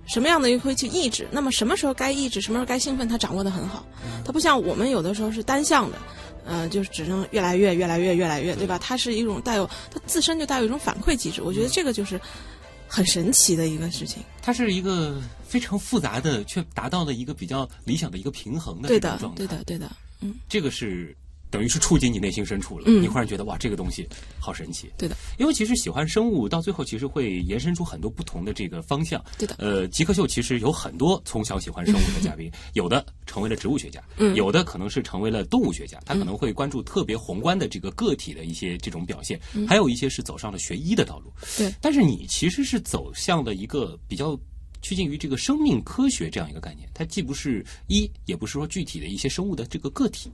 [0.07, 1.27] 什么样的又会去抑制。
[1.33, 3.85] 那么什么时候该抑制，什么时候该兴奋，它掌握的很好。
[4.25, 5.99] 它不像我们有的时候是单向的，
[6.47, 8.79] 呃，就是只能越来越、越来越、越来越，对吧？
[8.79, 11.43] 它是一种带有它自身就带有一种反馈机制。
[11.43, 12.21] 我觉得这个就是
[12.87, 14.23] 很神奇的一个事情。
[14.42, 19.38] 它是一个非常复杂的，却达到了一个比较理想的一个平衡的这种状态。
[19.38, 21.16] 对的，对的，对的，嗯，这个是
[21.55, 22.87] 等于是触及你内心深处了。
[22.88, 24.05] 嗯，你忽然觉得哇，这个东西
[24.40, 24.90] 好神奇。
[24.99, 29.25] 对的，因为其实喜欢生物到最后其实会延伸出很多不同的这个方向。
[29.38, 39.38] 对的，呃，极客秀其实有很多从小喜欢生物的嘉宾，有的成为了植物学家，嗯，有的可能是成为了动物学家，他可能会关注特别宏观的这个个体的一些这种表现，
[39.69, 41.33] 还有一些是走上了学医的道路。
[41.57, 44.37] 对，但是你其实是走向了一个比较。
[44.83, 50.31] 趋近于这个生命科学这样一个概念，它既不是医，也不是说具体的一些生物的这个个体。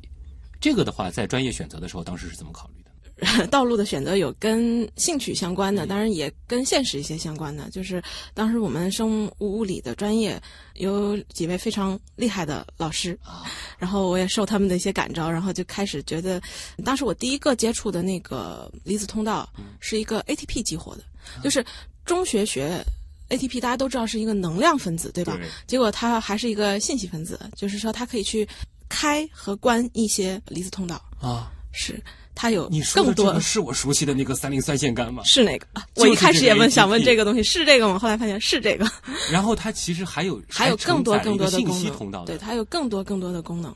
[0.60, 2.90] 这个的话，在专业选择的时候，当时是怎么考虑的？
[3.48, 7.68] 道路的选择有跟兴趣相关的，当然也跟现实一些相关的。
[7.68, 10.40] 就是当时我们生物物理的专业
[10.76, 13.18] 有几位非常厉害的老师，
[13.78, 16.40] 然后我也受他们的一些感召，然后就开始觉得，
[16.82, 19.46] 当时我第一个接触的那个离子通道
[19.80, 21.02] 是一个 ATP 激活的，
[21.42, 21.64] 就是
[22.06, 22.82] 中学学。
[23.28, 25.38] ATP 大家都知道是一个能量分子，对吧？
[25.64, 28.44] 结果它还是一个信息分子，就是说它可以去
[28.90, 31.50] 开和关一些离子通道啊。
[31.72, 32.02] 是
[32.34, 35.22] 它有你更多是我熟悉的那个三磷酸腺苷吗？
[35.24, 37.98] 是那个，我一开始也问想问这个东西是这个吗？
[37.98, 38.90] 后来发现是这个。
[39.30, 43.74] 然后它其实还有还有更多更多的信息通道，对，它有更多更多的功能，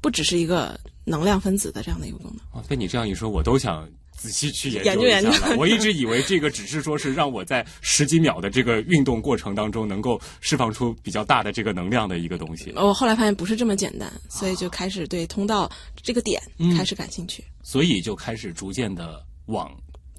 [0.00, 2.60] 不只是一个能量分子的这样的一个功能。
[2.60, 3.88] 啊，被你这样一说，我都想。
[4.16, 5.56] 仔细去研究研究了。
[5.58, 12.72] 我一直以为这个只是说是让我在十几秒的这个运动过程当中能够释放出比较大的这个能量的一个东西。
[12.76, 15.70] 我后来发现不是这么简单，所以就开始对通道
[16.02, 16.40] 这个点
[16.76, 17.44] 开始感兴趣。
[17.62, 19.70] 所以就开始逐渐的往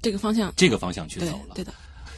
[0.02, 1.54] 这个方向这个方向去走了。
[1.54, 1.72] 对的，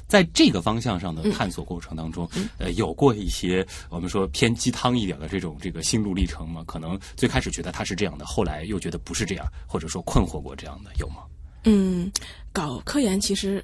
[0.09, 6.65] 在这个方向上的探索过程当中，呃，有过一些我们说偏鸡汤一点的这种这个心路历程吗？
[6.67, 11.23] 可能最开始觉得它是这样的，后来又觉得不是这样，或者说困惑过这样的有吗？
[11.67, 12.11] 嗯，
[12.53, 13.63] 搞科研其实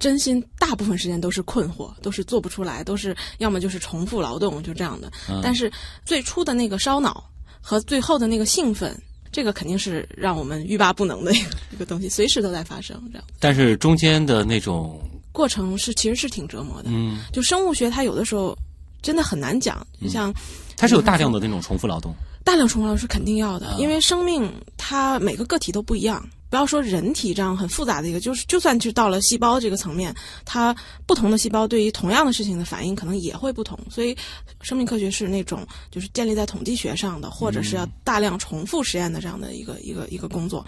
[0.00, 5.12] 真心大部分时间都是困惑，都是做不出来，都是要么就是重复劳动，就这样的。
[5.42, 5.70] 但是
[6.04, 7.22] 最初的那个烧脑
[7.60, 13.00] 和最后的那个兴奋，这个肯定是让我们欲罢不能的一 个一个东西，随时都在发生。
[13.12, 13.24] 这样。
[13.38, 16.90] 但是中间的那种过程是其实是挺折磨的。
[16.90, 18.56] 嗯，就生物学它有的时候
[19.02, 20.34] 真的很难讲，就像
[20.76, 26.26] 它是有大量的那种重复劳动，大量重复劳动是肯定要的，因为生命它每个个体都不一样。
[26.52, 33.78] 不要说人体这样很复杂的一个，就是就算是到了细胞这个层面，它不同的细胞对于同样的事情的反应可能也会不同。
[33.88, 34.14] 所以，
[34.60, 40.62] 生命科学是那种就是建立在统计学上的，或者是要大量重复实验的这样的一个一个一个工作。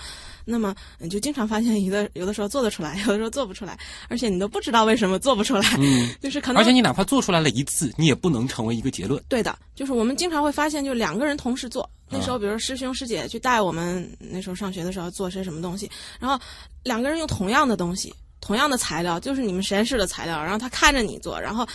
[0.45, 3.79] 那么你就经常发现，有的有的时候做得出来， 有的时候做不出来，
[4.09, 5.77] 而且你都不知道为什么做不出来。
[5.79, 9.23] 嗯，就是可能，而且你哪怕做出来了一次，你也不能成为一个结论。
[9.29, 16.39] 对的，就是我们经常会发现，就两个人同时做，那时候比如说师兄师姐去带我们，那时候上学的时候做些什么东西，然后
[16.83, 21.67] 两个人用同样的东西，同样的材料，就是你们实验室的材料，然后他看着你做，然后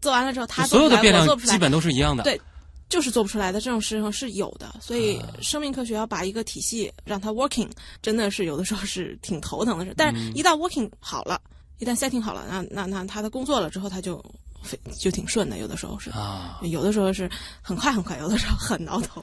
[0.00, 2.24] 做完了之后他所有的变量基本都是一样的。
[2.24, 2.40] 对。
[2.88, 7.68] 就是做不出来的这种事情是有的，所以生命科学要把一个体系让它 working，
[8.00, 9.92] 真的是有的时候是挺头疼的事。
[9.96, 11.40] 但是，一旦 working 好了，
[11.78, 14.24] 一旦 setting 好了，那那那他的工作了之后，他就
[14.98, 15.58] 就挺顺的。
[15.58, 19.22] 有的时候是啊，有的时候是很快很快，有的时候很挠头。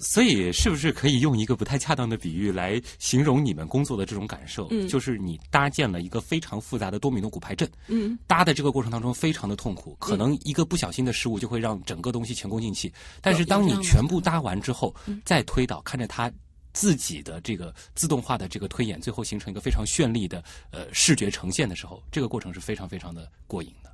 [0.00, 4.68] 所以，是不是可以用一个不太恰当的比喻来形容你们工作的这种感受？
[4.70, 7.68] 嗯，就是你搭建了一个非常复杂的多米诺骨牌阵。
[7.88, 12.92] 嗯，搭的这个过程当中非常的痛苦，可能一个不小心的失误就会让整个东西前功尽弃。
[13.20, 16.30] 但是，当你全部搭完之后，再推倒，看着它
[16.72, 23.90] 自己的这个自动化的这个推演，最后形成一个非常绚丽的呃视觉呈现的时候，这个过程是非常非常的过瘾的。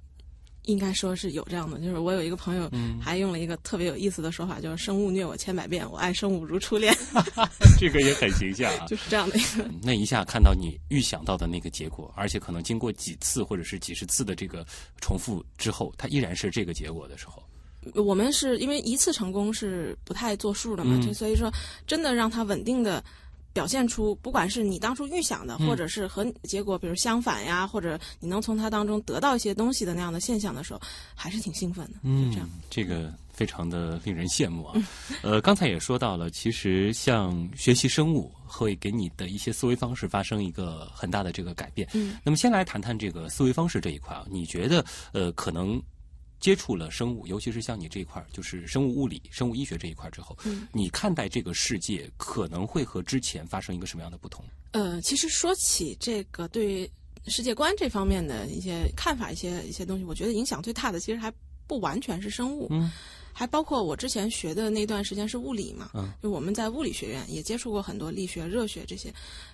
[0.64, 6.96] 应该说是有这样的，就是我有一个朋友，还用了一个特别有意思的说法，就是“生物虐我千百遍，我爱生物如初恋。”
[7.78, 9.68] 这个也很形象啊，就是这样的一个。
[9.82, 14.66] 那一下看到你预想到的那个结果，而且可能经过几次或者是几十次的这个
[15.00, 17.42] 重复之后，它依然是这个结果的时候，
[18.02, 21.52] 我们是因为一次成功是不太作数的嘛，就所以说
[21.86, 23.04] 真的让它稳定的
[23.54, 30.80] 表现出，不管是你当初预想的，或者是和结果比如相反呀，或者你能从它当中得到一些东西的那样的现象的时候，
[31.14, 31.92] 还是挺兴奋的。
[32.02, 34.82] 嗯，这样，这个非常的令人羡慕啊。
[35.22, 41.88] 呃，刚才也说到了，其实像学习生物会给你的一些思维方式发生一个很大的这个改变。
[41.94, 45.80] 嗯，那么先来谈谈这个思维方式这一块啊，你觉得呃可能？
[46.44, 54.44] 接触了生物，尤其是像你这一块儿，就是生物物理、生物医学这一块儿之后，嗯，你看待这个世界可能会和之前发生一个什么样的不同？
[54.72, 56.86] 呃，其实说起这个对
[57.28, 61.32] 世界观这方面的一些看法、一些一些东西，我觉得影响最大的其实还
[61.66, 62.92] 不完全是生物，嗯，
[63.32, 69.10] 还包括我之前学的那段时间是物理嘛，嗯，就我们在物理学院也接触过很多力学、热学这些，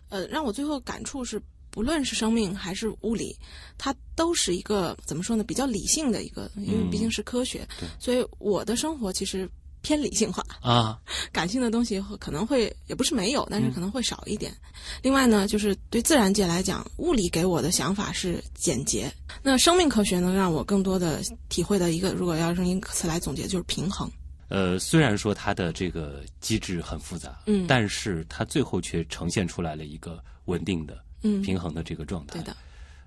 [0.08, 1.40] 呃，让我最后感触是。
[1.70, 3.36] 不论是生命还是物理，
[3.78, 5.44] 它都是一个怎么说呢？
[5.44, 7.66] 比较理性的一个，因为毕竟是科学，
[7.98, 9.48] 所以我的生活其实
[9.82, 11.00] 偏理性化啊。
[11.32, 14.52] 感性的东西可能会也不是没有，但是可能会少一点。
[15.02, 19.10] 另外呢，就是对自然界来讲，物理给我的想法是简洁。
[19.42, 24.10] 那生命科学能让我更多的体会的一个，如果要用一个词来总结，就是平衡。
[24.48, 30.98] 呃，虽然说它的这个机制很复杂，嗯，但是它最后却呈现出来了一个稳定的。
[31.22, 32.38] 嗯，平衡的这个状态。
[32.38, 32.56] 对的，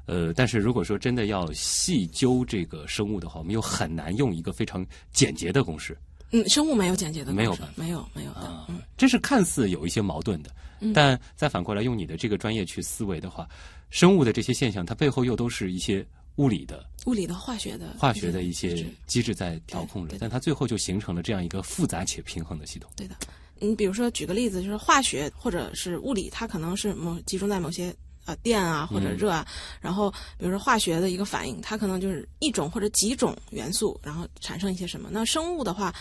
[0.05, 5.97] 呃，但是如果说真的要细究这个生物的话，我们又很难用一个非常简洁的公式。
[6.31, 7.69] 嗯，生物没有简洁的公式，没有吧？
[7.75, 8.65] 没有，没有的。
[8.67, 10.51] 嗯，这是看似有一些矛盾的，
[10.93, 13.47] 但再反过来用你的这个专业去思维的话，
[13.89, 16.05] 生物的这些现象，它背后又都是一些
[16.37, 22.89] 物理的、物理的、化学的、化学的一些机制在调控着，但它最后就形成了这样一个复杂且平衡的系统。
[22.95, 23.15] 对的。
[23.59, 29.45] 你比如说，举个例子，就是化学或者是物理，它可能是某集中在某些呃电啊或者热啊，
[29.81, 35.09] 然后比如说化学的一个反应，它可能就是一种或者几种元素，然后产生一些什么。
[35.11, 35.91] 那生物的话，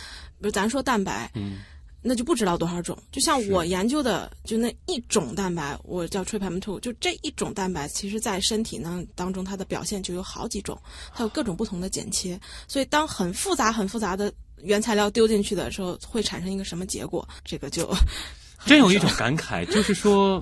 [0.40, 1.58] 比如咱说蛋白，嗯，
[2.00, 2.96] 那就不知道多少种。
[3.10, 10.80] 就像我研究的，就那一种蛋白，我叫 tryptophan，就这一种蛋白，其实在身体呢当中，它的表现就有好几种，
[11.14, 12.40] 它有各种不同的剪切。
[12.68, 14.32] 所以当很复杂、很复杂的。
[14.64, 17.28] 原材料丢进去的时候会产生一个什么结果？
[17.44, 17.92] 这个就
[18.64, 20.40] 真有一种感慨，就是说，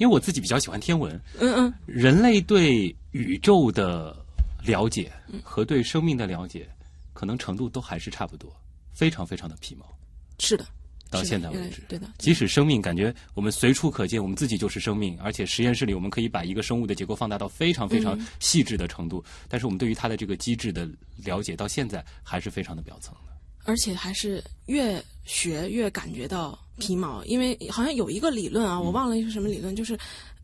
[0.00, 4.16] 因为我自己比较喜欢天文，嗯嗯，人类对宇宙的
[4.64, 5.12] 了解
[5.44, 6.66] 和对生命的了解，
[7.12, 8.50] 可能程度都还是差不多，
[8.94, 9.84] 非常非常的皮毛。
[10.38, 10.64] 是的，
[11.10, 12.06] 到现在为止，对的。
[12.16, 20.88] 即使生命感觉我们随处可见，我们自己就是生命，而且实验室里我们可以把一个生物的结构放大到非常非常细致的程度，但是我们对于它的这个机制的
[21.22, 23.30] 了解，到现在还是非常的表层的。
[23.64, 29.96] 而且还是越学越感觉到皮毛，因为好像有一个理论啊，我忘了是什么理论，就是，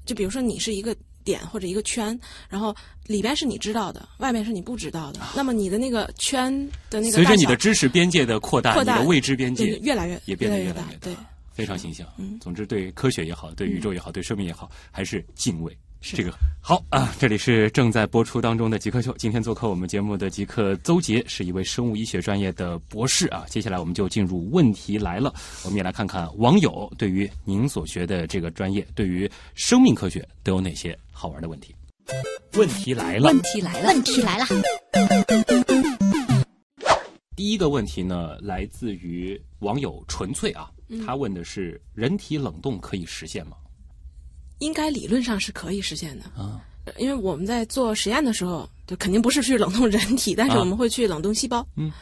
[0.05, 0.95] 就比如说你是一个
[1.25, 2.17] 点或者一个圈，
[2.49, 2.73] 然后
[3.07, 6.53] 里边是你知道的，外面是你不知道的，那么你的那个圈
[6.89, 11.17] 的那个随着你的知识边界的扩大，扩大未知边界越来越也变得越来越大，对，
[11.53, 12.07] 非常形象。
[12.19, 15.77] 嗯，总之对科学也好，对宇宙也好，对生命也好，还是敬畏。
[16.01, 17.15] 是这个好啊！
[17.19, 19.15] 这里是正在播出当中的极客秀。
[19.19, 23.45] 今天做客我们节目的极客邹杰是一位生物医学专业的博士啊。
[23.49, 25.33] 接下来我们就进入问题来了，
[25.65, 31.75] 我们也来看看网友对于您所学的这个专业，对于生命科学都有哪些好玩的问题。
[32.55, 34.47] 问题来了，问题来了，问题来了。
[37.37, 40.71] 第一个问题呢，来自于网友纯粹啊，
[41.05, 43.57] 他问的是：人体冷冻可以实现吗？
[44.59, 46.61] 应该理论上是可以实现的啊，
[46.99, 51.67] 因为我们在做实验的时候，就肯定不是去冷冻人体，但是我们会去冷冻细胞。
[51.77, 51.93] 嗯，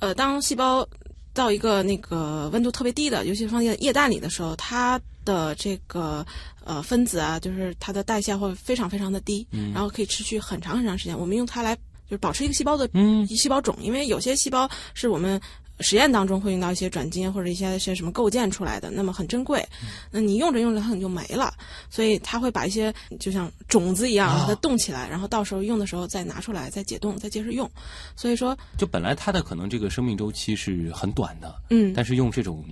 [0.00, 0.86] 呃，当细胞
[1.32, 6.26] 到一个那个温度特别低的，尤其是放在液氮里的时候，它的这个
[6.64, 11.18] 呃分子啊，就是它的代谢会非常非常的低，然后可以持续很长很长时间。
[11.18, 15.40] 我们用它来就是保持一个细胞的嗯细胞种，因为有些细胞是我们。
[15.80, 19.66] 实验当中会用到一些转基因或者一些些什么构建出来的，那么很珍贵。
[20.10, 21.52] 那你用着用着它可能就没了，
[21.88, 27.70] 所以它会把一些就像种子一样把它冻起来，然后到时候用的时候再拿出来，再解冻，再接着用。
[28.14, 32.64] 所以说，就本来它的可能这个生命周期是很短的，嗯，但是用这种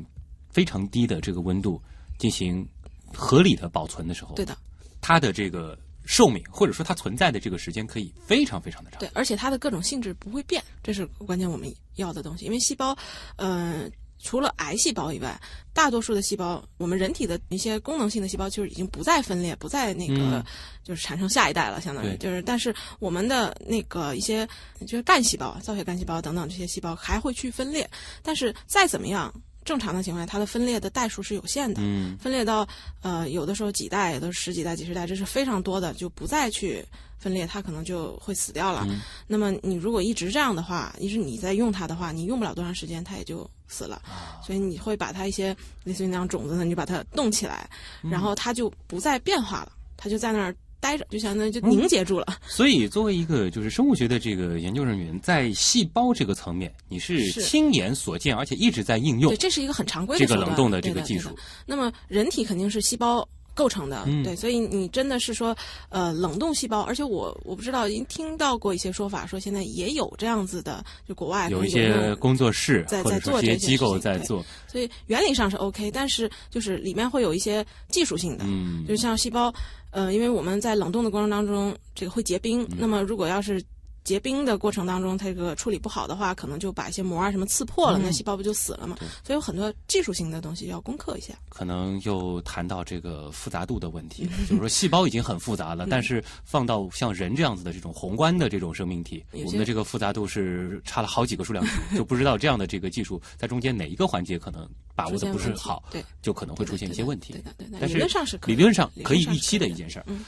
[0.51, 1.81] 非常低的这个温度
[2.19, 2.67] 进行
[3.15, 4.57] 合理的保存的时候，对的，
[5.01, 5.79] 它的这个。
[6.09, 12.47] 寿命或者说它存在的这个时间可以非常非常的长，对，而且它的各种性质不会变，这是关键我们要的东西。
[12.47, 12.97] 因为细胞，
[13.37, 15.39] 嗯，除了癌细胞以外，
[15.75, 20.43] 大多数的细胞，我们人体的一些功能性的细胞就是已经不再分裂，不再那个
[20.83, 22.41] 就是产生下一代了，相当于就是。
[22.41, 24.49] 但是我们的那个一些
[24.87, 27.89] 就是干细胞、造血干细胞等等这些细胞还会去分裂，
[28.23, 29.31] 但是再怎么样。
[29.69, 32.67] 正常的情况下，它的分裂的代数是有限的，嗯，分裂到
[33.03, 36.83] 呃有的时候几代，也都十几代、几十代，这是非常多的，就不再去
[37.19, 38.87] 分裂，它可能就会死掉了。
[39.27, 44.01] 那么你如果一直这样的话，一直你在用它的话，你用不了多长时间，它也就死了，
[44.43, 45.55] 所以你会把它一些
[45.85, 47.69] 类似于那样种子呢，你就把它冻起来，
[48.11, 52.27] 然后它就不再变化了，它就在那儿待着，就相当于就凝结住了。
[52.47, 61.37] 所以，作为一个就是生物学的这个研究人员，在细胞这个层面，你是是亲眼所见，而且一直在应用对，这是一个很常规的这个冷冻的这个技术。
[61.67, 63.29] 那么人体肯定是细胞
[63.59, 64.23] 构成的，嗯。
[64.23, 65.57] 对，所以你真的是说，
[65.89, 78.87] 呃，冷冻细胞，而且我我不知道，已经听到过一些说法，说现在也有这样子的，就国外有一些工作室在在做这些机构在做，所以原理上是 OK，但是就是里面会有一些技术性的，嗯。
[78.87, 79.53] 就像细胞，
[79.91, 82.77] 呃，因为我们在冷冻的过程当中，这个会结冰，嗯。
[82.79, 83.61] 那么如果要是
[84.09, 88.97] 结冰的过程当中，它这个处理不好的话，可能就把一些膜啊什么刺破了，那细胞不就死了嘛？
[89.03, 91.35] 嗯对所以有很多技术性的东西要攻克一下。
[91.51, 107.43] 可能又谈到这个复杂度的问题了，就是说细胞已经很复杂了，嗯但是放到像人这样子的这种宏观的这种生命体，我们的这个复杂度是差了好几个数量级， 就不知道这样的这个技术在中间哪一个环节可能把握的不是好，对，就可能会出现一些问题对。
[107.43, 110.05] 的，对的，但是理论上是可以理论上可以预期的一件事儿。
[110.09, 110.25] 嗯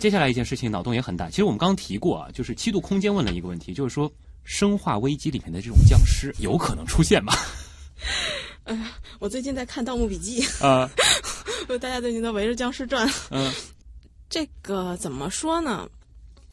[0.00, 4.10] 接下来一件事情脑洞也很大，其实我们刚刚提过啊，就是七度空间问了一个问题，就是说
[4.42, 7.32] 《生化危机》里面的这种僵尸有可能出现吗？
[9.20, 10.90] 我最近在看《盗墓笔记》啊，
[11.80, 13.08] 大家最近都围着僵尸转。
[13.30, 13.52] 嗯，
[14.28, 15.88] 这个怎么说呢？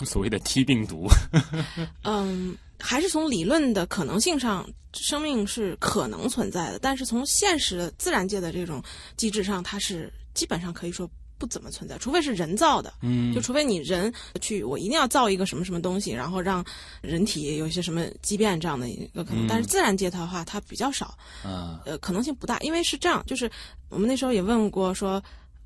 [0.06, 1.08] 所谓的 T 病毒，
[2.04, 8.84] 嗯，还是从理论的可能性上，生命是可能存在的，但是从现实的自然界的这种
[9.18, 11.10] 机制上，它是基本上可以说
[11.40, 12.94] 不怎么存在，除非是人造的。
[13.02, 13.34] 嗯。
[13.34, 16.64] 就除非你人去，我一定要造一个什么什么东西，然后让
[17.02, 19.46] 人体有一些什么畸变这样的一个可能。
[19.46, 19.48] 嗯。
[19.48, 23.50] 但是自然界的话，它比较少，啊，呃，可能性不大，因为是这样，就是
[23.88, 25.24] 我们那时候也问过说，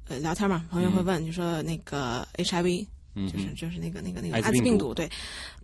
[0.08, 5.10] 呃，聊天嘛，朋友会问，就说那个 HIV，嗯就是就是那个那个那个艾滋病毒，对，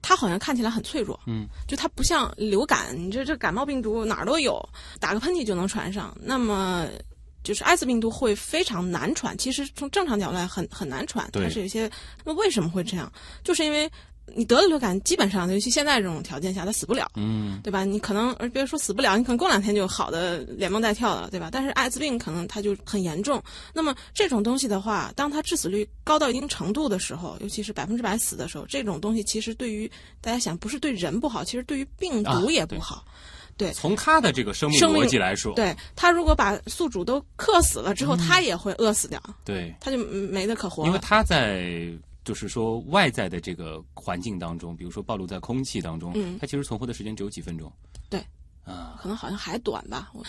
[0.01, 4.67] 它好像看起来很脆弱，嗯，就它不像流感，你这这感冒病毒哪儿都有，
[4.99, 6.15] 打个喷嚏就能传上。
[6.21, 6.87] 那么
[7.43, 11.89] 就是艾滋病毒会非常难传，其实从正常角度来很很难传，对它是有些。
[12.23, 13.11] 那为什么会这样？
[13.43, 13.89] 就是因为
[14.35, 17.09] 你得了流感，基本上尤其现在这种条件下，它死不了。
[17.15, 17.83] 嗯对吧？
[17.83, 21.49] 你可能，而别说死不了，你可能过两天就好的连蹦带跳的，对吧？
[21.51, 23.41] 但是艾滋病可能它就很严重。
[23.73, 29.89] 那么这种东西的话，当它致死率高到一定程度的时候，尤其是百分之百死的时候，这种东西其实对于
[30.21, 33.03] 大家想，不是对人不好，其实对于病啊毒也不好。
[33.73, 40.87] 从它的这个生命逻辑来说，对它如果把宿主都克死了之后，它也会饿死掉，对，它就没得可活了。
[40.87, 41.91] 因为它在
[42.23, 46.37] 就是说外在的这个环境当中，比如说暴露在空气当中，嗯。
[46.39, 47.71] 它其实存活的时间只有几分钟。
[48.09, 48.19] 对，
[48.63, 50.09] 啊，可能好像还短吧。
[50.13, 50.23] 我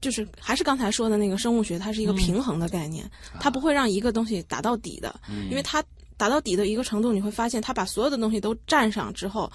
[0.00, 3.08] 就是还是刚才说的那个生物学，它是一个平衡的概念，
[3.38, 5.84] 它不会让一个东西打到底的，嗯因为它
[6.16, 9.50] 打到底的一个程度，你会发现它把所有的东西都占上之后，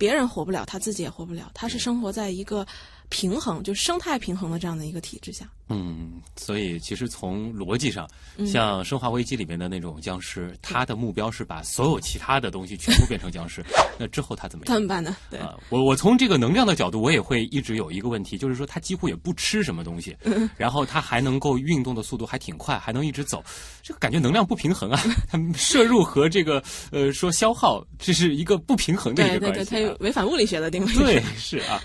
[0.00, 2.66] 别人活不了，他自己也活不了，他是生活在一个
[3.10, 5.46] 平衡，就是生态平衡的这样的一个体制下。
[5.72, 13.64] 嗯，所以其实从逻辑上，嗯像《生化危机》里面的那种僵尸，它的目标是把所有其他的东西全部变成僵尸。
[13.96, 14.74] 那之后它怎么样？
[14.74, 23.42] 怎么办呢，对，啊，我我从这个能量的角度，我也会一直有一个问题，就是说它几乎也不吃什么东西，嗯然后它还能够运动的速度还挺快，还能一直走，
[23.82, 25.00] 这个感觉能量不平衡啊。
[25.30, 29.64] 它摄入和这个呃说消耗，这是一个不平衡的一个关系、啊。
[29.70, 30.94] 它有违反物理学的定律。
[30.94, 31.80] 对， 是啊。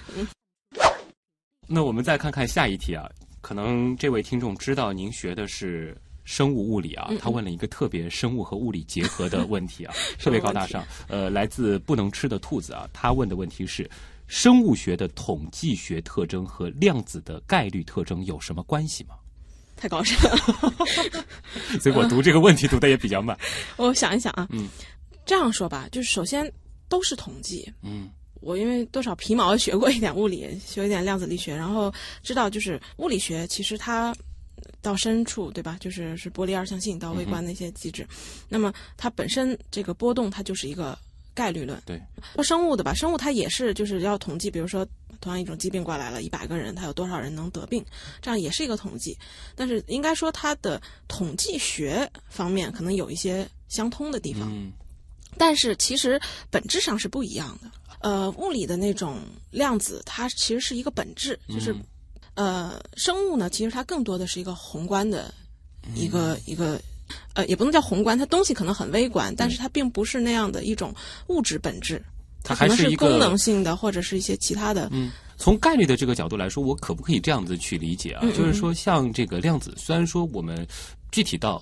[1.68, 3.09] 那我们再看看下一题啊，
[3.41, 10.84] 可能这位听众知道您学的是生物物理啊，嗯他问了一个特别生物和物理结合的问题啊， 特别高大上。
[11.07, 13.89] 呃，来自不能吃的兔子啊，他问的问题是：
[14.28, 19.16] 生物学的统计学特征和量子的概率特征有什么关系吗？
[19.76, 20.38] 太高深了。
[21.82, 23.38] 所以我读这个问题读的也比较慢。
[23.76, 24.68] 我想一想啊，嗯，
[25.26, 26.51] 这样说吧，就是首先
[26.88, 28.09] 都是统计，嗯
[28.46, 31.91] 我因为多少皮毛学过一点物理，学一点量子力学，然后
[32.22, 34.16] 知道就是物理学其实它
[34.84, 38.08] 到深处对吧，就是是波粒二象性到微观的一些机制，
[38.48, 40.98] 那么它本身这个波动它就是一个
[41.34, 41.82] 概率论。
[41.88, 42.00] 对，
[42.36, 44.88] 说生物的吧，生物它也是就是要统计，比如说
[45.20, 47.84] 同样一种疾病过来了，一百个人，它有多少人能得病，
[48.22, 49.18] 这样也是一个统计。
[49.56, 54.48] 但是应该说它的统计学方面可能有一些相通的地方。
[54.52, 54.72] 嗯
[55.38, 56.18] 但是其实
[56.50, 57.70] 本质上是不一样的。
[58.06, 59.18] 呃，物理的那种
[59.49, 61.82] 量子，它其实是一个本质，就是、嗯
[62.36, 65.34] 呃，生物呢，其实它更多的是一个宏观的
[65.95, 66.80] 一个、一个。
[67.36, 70.91] 呃，也不能叫宏观，它东西可能很微观，但是它并不是那样的一种
[71.28, 72.03] 物质本质，
[72.43, 74.89] 它还是一个功能性的，或者是一些其他的。
[74.91, 78.22] 嗯，从概率的这个角度来说，我可不可以这样子去理解啊？
[78.24, 80.68] 嗯嗯就是说，像这个量子，虽然说我们
[81.12, 81.62] 具体到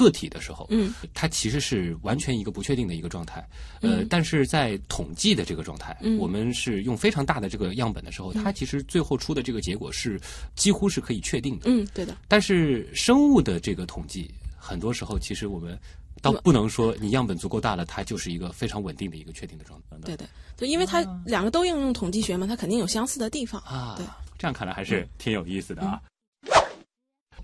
[0.00, 3.46] 个体的时候，嗯，它其实是完全一个不确定的一个状态。
[3.82, 6.16] 呃，但是在统计的这个状态，嗯。
[6.16, 10.18] 我们是用非常大的这个样本的时候，它其实最后出的这个结果是
[10.54, 11.66] 几乎是可以确定的。
[11.66, 15.78] 嗯，对的，但是生物的这个统计，很多时候其实我们
[16.22, 19.96] 倒不能说你样本足够大了，它就是一个非常稳定的一个确定的状态。
[20.04, 20.26] 对对
[20.56, 23.60] 对，因为它两个都应用统计学嘛，它肯定有相似的地方。
[23.62, 24.06] 啊，对，
[24.38, 26.00] 这样看来还是挺有意思的啊。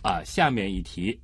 [0.02, 1.18] 啊，下面一题，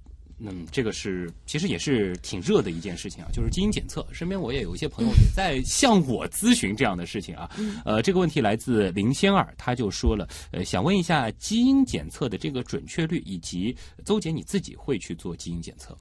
[0.44, 4.04] 嗯，这个是其实也是挺热的一件事情啊，就是基因检测。
[4.12, 7.50] 身边我也有一些朋友也在向我咨询这样的事情啊。
[7.84, 15.96] 呃，这个问题来自林仙儿，他就说了，呃，想问一下基因检测的这个准确率，以及邹姐你自己会去做基因检测？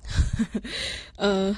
[1.18, 1.56] 呃，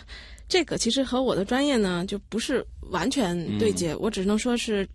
[0.49, 4.87] 这个其实和我的专业呢就不是完全对接，我只能说是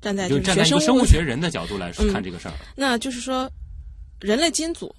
[0.00, 2.54] 站在就是站在一学生物个生物学人的角度来嗯看这个事儿。
[2.74, 3.50] 那就是说，
[4.20, 4.94] 人类基因组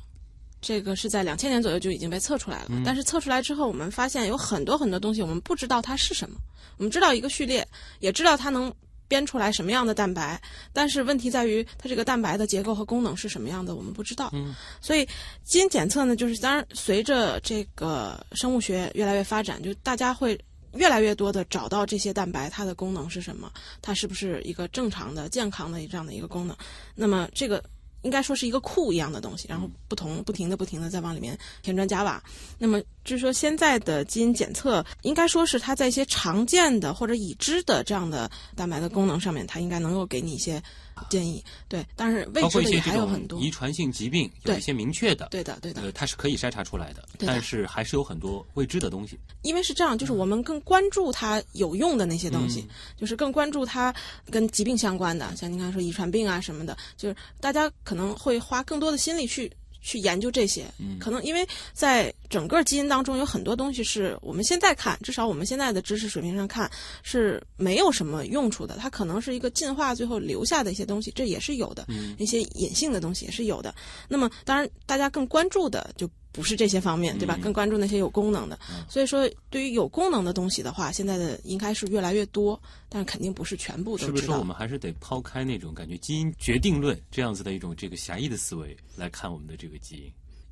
[0.62, 2.68] 这个是在两千年左右就已经被测出来了。
[2.70, 6.38] 嗯但是测出来之后，我们发现有很多很多东西我们不知道它是什么。
[6.78, 7.68] 我们知道一个序列，
[8.00, 8.74] 也知道它能
[9.08, 10.42] 编出来什么样的蛋白，
[10.72, 14.30] 但是问题在于它这个蛋白的结构和功能是什么样的，我们不知道。
[14.34, 15.08] 嗯，所以
[15.44, 20.40] 基因检测呢，就是当然随着这个生物学越来越发展，就大家会。
[20.76, 23.52] 越来越多的找到这些蛋白，它的功能是什么？
[23.82, 26.56] 它是不是一个正常的、健康的这样的一个功能？
[26.94, 27.64] 那么这个
[28.02, 32.22] 应该说是一个库一样的东西，然后不同不停的不停的在往里面添砖加瓦。
[32.58, 40.62] 那么就是说，现在的基因检测应该说是它在一些常见的或者已知的这样的蛋白的功能上面，它应该能够给你一些
[41.10, 41.44] 建议。
[41.68, 43.40] 对，但是未知的也还有很多。
[43.40, 49.18] 遗传性疾病，有一些明确的，对的，对的，呃，它是可以筛查出来的但是还是有很多未知的东西。
[49.42, 53.94] 因为是这样，就是我们更关注它有用的那些东西，就是更关注它
[54.30, 59.52] 跟疾病相关的，像您刚才说遗传病啊什么的，就是大家可能会花更多的心力去
[59.82, 60.66] 去研究这些。
[61.00, 66.70] 可能因为在整个基因当中有很多东西是我们现在看，至少我们现在的知识水平上看
[67.04, 71.88] 是没有什么用处的，它可能是一个进化最后留下的一些东西，这也是有的。
[72.18, 73.74] 一些隐性的东西也是有的。
[74.08, 77.38] 那么当然，大家更关注的就不是这些方面，对吧？
[77.42, 78.58] 更关注那些有功能的。
[78.88, 84.08] 所以说，对于有功能的东西的话，现在的应该是越来越多，但是肯定不是全部都知道。
[84.08, 90.12] 是不是说我们还是得抛开那种感觉基因决定论这样子的一种这个狭义的思维来看我们的这个基因？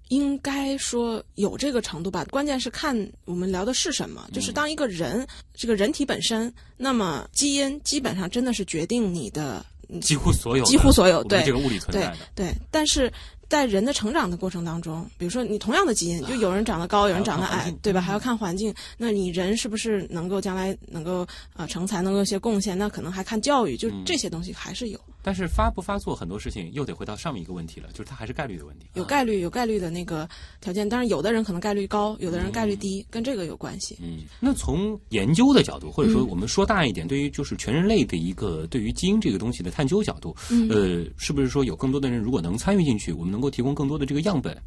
[0.10, 4.26] 应该说有这个程度吧，关键是看我们聊的是什么。
[4.32, 9.66] 就是当一个人，这个人体本身，那么基因基本上真的是决定你的
[10.02, 12.18] 几乎所有，几乎所有对这个物理存在对的。
[12.36, 13.12] 对，但是
[13.50, 18.02] 在人的成长的过程当中，比如说你同样的基因，就有人长得高，有人长得矮对吧？
[18.02, 18.74] 还要看环境。
[18.98, 21.26] 那你人是不是能够将来能够
[21.56, 22.78] 呃成才，能够有些贡献？
[22.78, 25.00] 那可能还看教育，就嗯这些东西还是有。
[25.28, 28.86] 但是发不发作很多事情又得回到上面一个问题了，就是它还是概率的问题。
[28.94, 30.26] 啊有概率，有概率的那个
[30.62, 33.98] 条件，当然有的人可能概率高，有的人概率低，跟这个有关系。
[34.02, 44.58] 嗯，那从研究的角度，或者说我们说大一点，对于就是全人类的一个对于基因这个东西的探究角度，嗯呃，是不是说有更多的人如果能参与进去，我们能够提供更多的这个样本？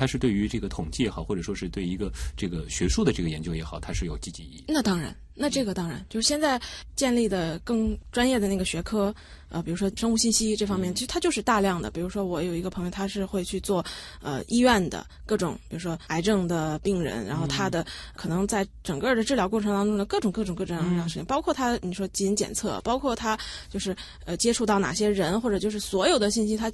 [0.00, 4.64] 它是对于这个统计也好，或者说是对一个这个学术的这个研究也好，它是有积极意义。
[4.66, 6.58] 那当然，那这个当然就是现在
[6.96, 9.14] 建立的更专业的那个学科，
[9.50, 11.90] 呃，比如说生物信息这方面，其实它就是大量的。
[11.90, 13.84] 比如说我有一个朋友，他是会去做
[14.22, 17.84] 呃医院的各种，比如说癌症的病人，然后他的
[18.16, 23.38] 可能在整个的治疗过程当中的各种各种各种各样的事情，包括他你说基因检测，包括他
[23.68, 23.94] 就是
[24.24, 26.72] 呃接触到哪些人，或者就是所有的信息，他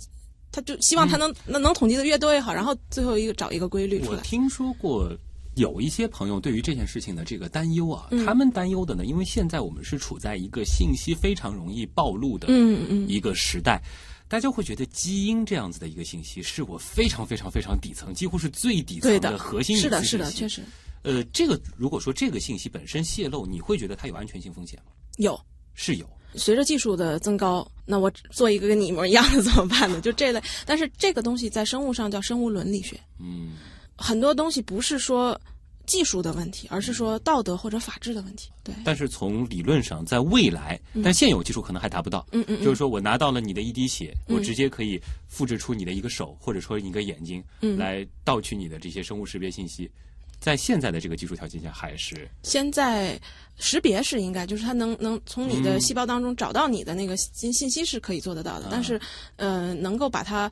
[0.52, 4.18] 他就希望他能能能统计的越多越好，然后最后一个找一个规律出来。
[4.18, 5.10] 我听说过
[5.54, 13.82] 有一些朋友对于这件事情的这个担忧啊，嗯他们担忧的呢，因为现在我们是处在一个信息非常容易暴露的嗯嗯一个时代。
[14.28, 20.62] 大家会觉得基因这样子的一个信息是我非常非常非常底层，几乎是最底层的，核心是的，是的，确实
[21.02, 24.92] 呃，这个如果说这个信息本身泄露，你会觉得它有安全性风险吗？
[25.18, 25.38] 有。
[25.78, 30.00] 是有，随着技术的增高，那我做一个跟你一模一样的怎么办呢？
[30.00, 33.52] 就这类，但是这个东西在生物上叫生物伦理学，嗯，
[33.96, 35.40] 很多东西不是说
[35.86, 38.50] 技术的问题，而是说道德或者法治的问题。
[38.64, 42.26] 对，但是从理论上，在未来，但现有技术可能还达不到。
[42.32, 49.90] 嗯嗯嗯就是说我拿到了你的一滴血，嗯我直接可以复制出你的一个手，或者说你一个眼睛，嗯来盗取你的这些生物识别信息。
[50.38, 53.18] 在现在的这个技术条件下，还是现在
[53.56, 59.00] 识别是应该，就是它能能从你的细胞当中找到你的那个信信息是可以做得到的，但是
[59.36, 60.50] 呃，能够把它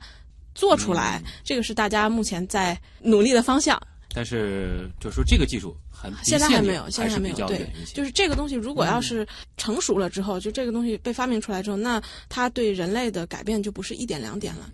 [0.53, 3.81] 做出来，这个是大家目前在努力的方向。
[4.13, 7.35] 但是就是说这个技术还离现在还没有，现在还没有。
[7.47, 7.69] 对。
[7.93, 9.27] 就是这个东西，如果要是
[9.57, 14.69] 成熟了之后，就这个东西被发明出来之后，那它对人类的改变就不是一点两点了。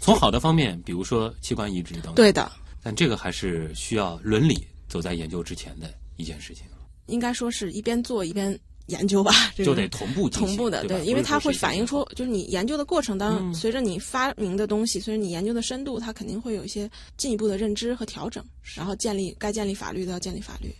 [0.00, 2.50] 从好的方面，比如说器官移植等等，对的，
[2.86, 6.62] 但这个还是需要伦理走在研究之前的一件事情。
[7.06, 8.56] 应该说是一边做一边
[8.86, 18.44] 研究吧，就得同步同步的，对，因为它会反映出，就是你研究的过程当中，随着你发明的东西，随着你研究的深度，它肯定会有一些进一步的认知和调整，
[18.76, 20.72] 然后建立该建立法律的要建立法律。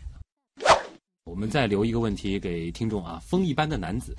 [1.37, 4.17] 我们再留一个问题给听众啊，风一般的男子。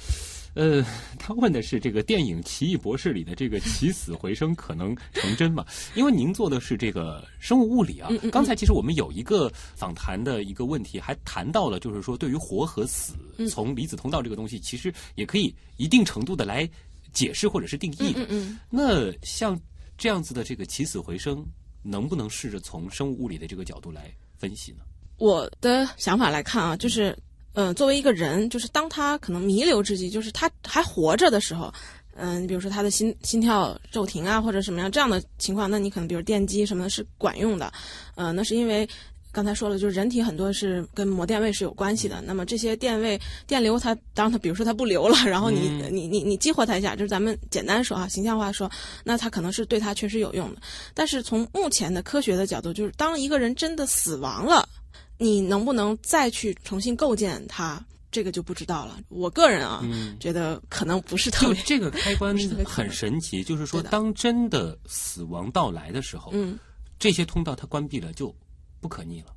[0.53, 0.85] 呃，
[1.17, 5.65] 他问的是这个电影《奇异博士》里的这个起死回生可能成真吗？
[5.95, 8.07] 因为您做的是这个生物物理啊。
[8.31, 13.15] 刚才其实我们有一个访谈的一个问题，还谈到了，就是说对于活和死，
[13.49, 16.69] 从离子通道这个东西，其实也可以一定程度的来
[17.13, 18.13] 解释或者是定义。
[18.15, 18.59] 嗯嗯。
[18.69, 19.59] 那像
[19.97, 21.43] 这样子的这个起死回生，
[21.81, 24.83] 能不能试着从生物物理的这个角度来分析呢？
[25.17, 27.17] 我的想法来看啊，就是。
[27.59, 31.73] 嗯，作为一个人，就是当他可能弥留之际，就是他还活着的时候，
[32.15, 37.73] 嗯，你比如说他的心心跳骤停啊，或者什么样这样的情况，那你可能比如电击什么的是管用的，
[38.13, 38.87] 嗯，那是因为
[39.31, 42.21] 刚才说了，就是人体很多是跟膜电位是有关系的。
[42.21, 48.69] 那么这些电位电流，它当它比如说它不流了，然后你你你你激活它一下，就是咱们简单说啊，形象化说，
[49.03, 50.61] 那它可能是对它确实有用的。
[50.93, 54.69] 但是从目前的科学的角度，就是当一个人真的死亡了。
[55.17, 57.83] 你能不能再去重新构建它？
[58.09, 58.97] 这个就不知道了。
[59.09, 59.83] 我个人啊，
[60.17, 61.61] 觉得可能不是特别。
[61.63, 66.57] 这个开关很神奇，就是说，当真的死亡到来的时候，嗯，
[66.97, 68.33] 这些通道它关闭了就
[68.79, 69.27] 不可逆了。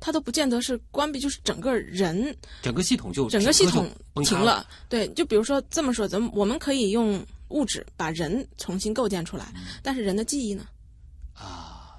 [0.00, 3.88] 它都不见得是关闭，就是整个人整个系统就整个系统
[4.24, 4.66] 停了。
[4.88, 10.66] 对，就比如说这么说，咱们我们可以用物质把人重新构建出来，但是人的记忆呢？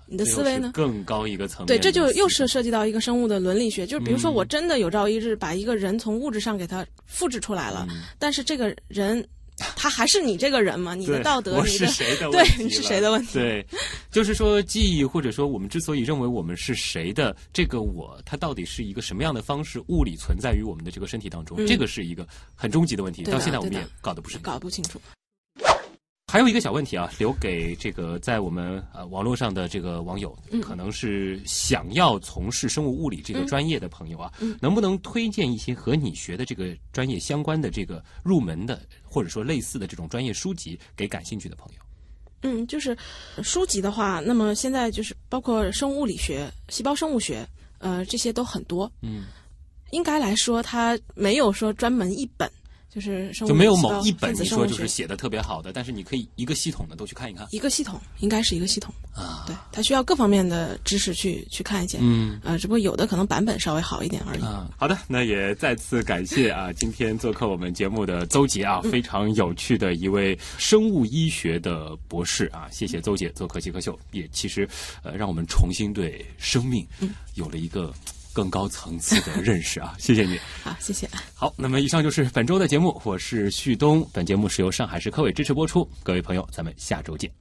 [0.10, 0.12] 啊。
[0.12, 0.72] 你的思维呢？
[0.74, 1.68] 更高一个层面。
[1.68, 3.86] 对，这就又是涉及到一个生物的伦理学。
[3.86, 7.88] 就是比如说，我真的有朝一日把一个人从物质上给他复制出来了，
[8.18, 9.26] 但是这个人
[9.76, 10.96] 他还是你这个人吗？
[10.96, 13.34] 你的道德，你是谁的对，你是谁的问题？
[13.34, 13.66] 对，
[14.10, 21.58] 就是说记忆，或者说我们之所以认为我们是谁的这个我，它到底是一个什么样的方式物理存在于我们的这个身体当中？
[21.68, 23.24] 这个是一个很终极的问题。
[23.24, 25.00] 到现在我们也搞得不是搞不清楚。
[26.32, 41.82] 还有一个小问题啊，留给这个在我们呃网络上的这个网友，可能是想要从事生物物理这个专业的朋友啊，能不能推荐一些和你学的这个专业相关的这个入门的或者说类似的这种专业书籍给感兴趣的朋友？
[42.44, 42.96] 嗯，就是
[43.42, 47.44] 书籍的话，那么现在就是包括生物物理学、细胞生物学，
[47.80, 48.90] 呃，这些都很多。
[49.02, 49.24] 嗯，
[49.90, 52.48] 应该来说，它没有说专门一本。
[52.94, 57.48] 就是就没有某一本你说就是写的特别好的，但是你可以一个系统的都去看一看。
[57.52, 62.02] 一个系统应该是一个系统啊，对，它需要各方面的知识去去看一见。
[62.04, 64.42] 嗯，呃，只不过有的可能版本稍微好一点而已。
[64.42, 74.68] 啊，好的，那也再次感谢啊，今天做客我们节目的邹杰啊，非常有趣的一位生物医学的博士啊，谢谢邹杰做客极客秀，也其实
[75.04, 76.84] 呃让我们重新对生命
[77.36, 77.94] 有了一个。
[78.40, 80.40] 更高层次的认识啊， 谢谢你。
[80.64, 81.10] 好，谢谢。
[81.34, 84.08] 好，那么以上就是本周的节目，我是旭东。
[84.14, 85.86] 本节目是由上海市科委支持播出。
[86.04, 87.40] 各位朋友，咱们下周见。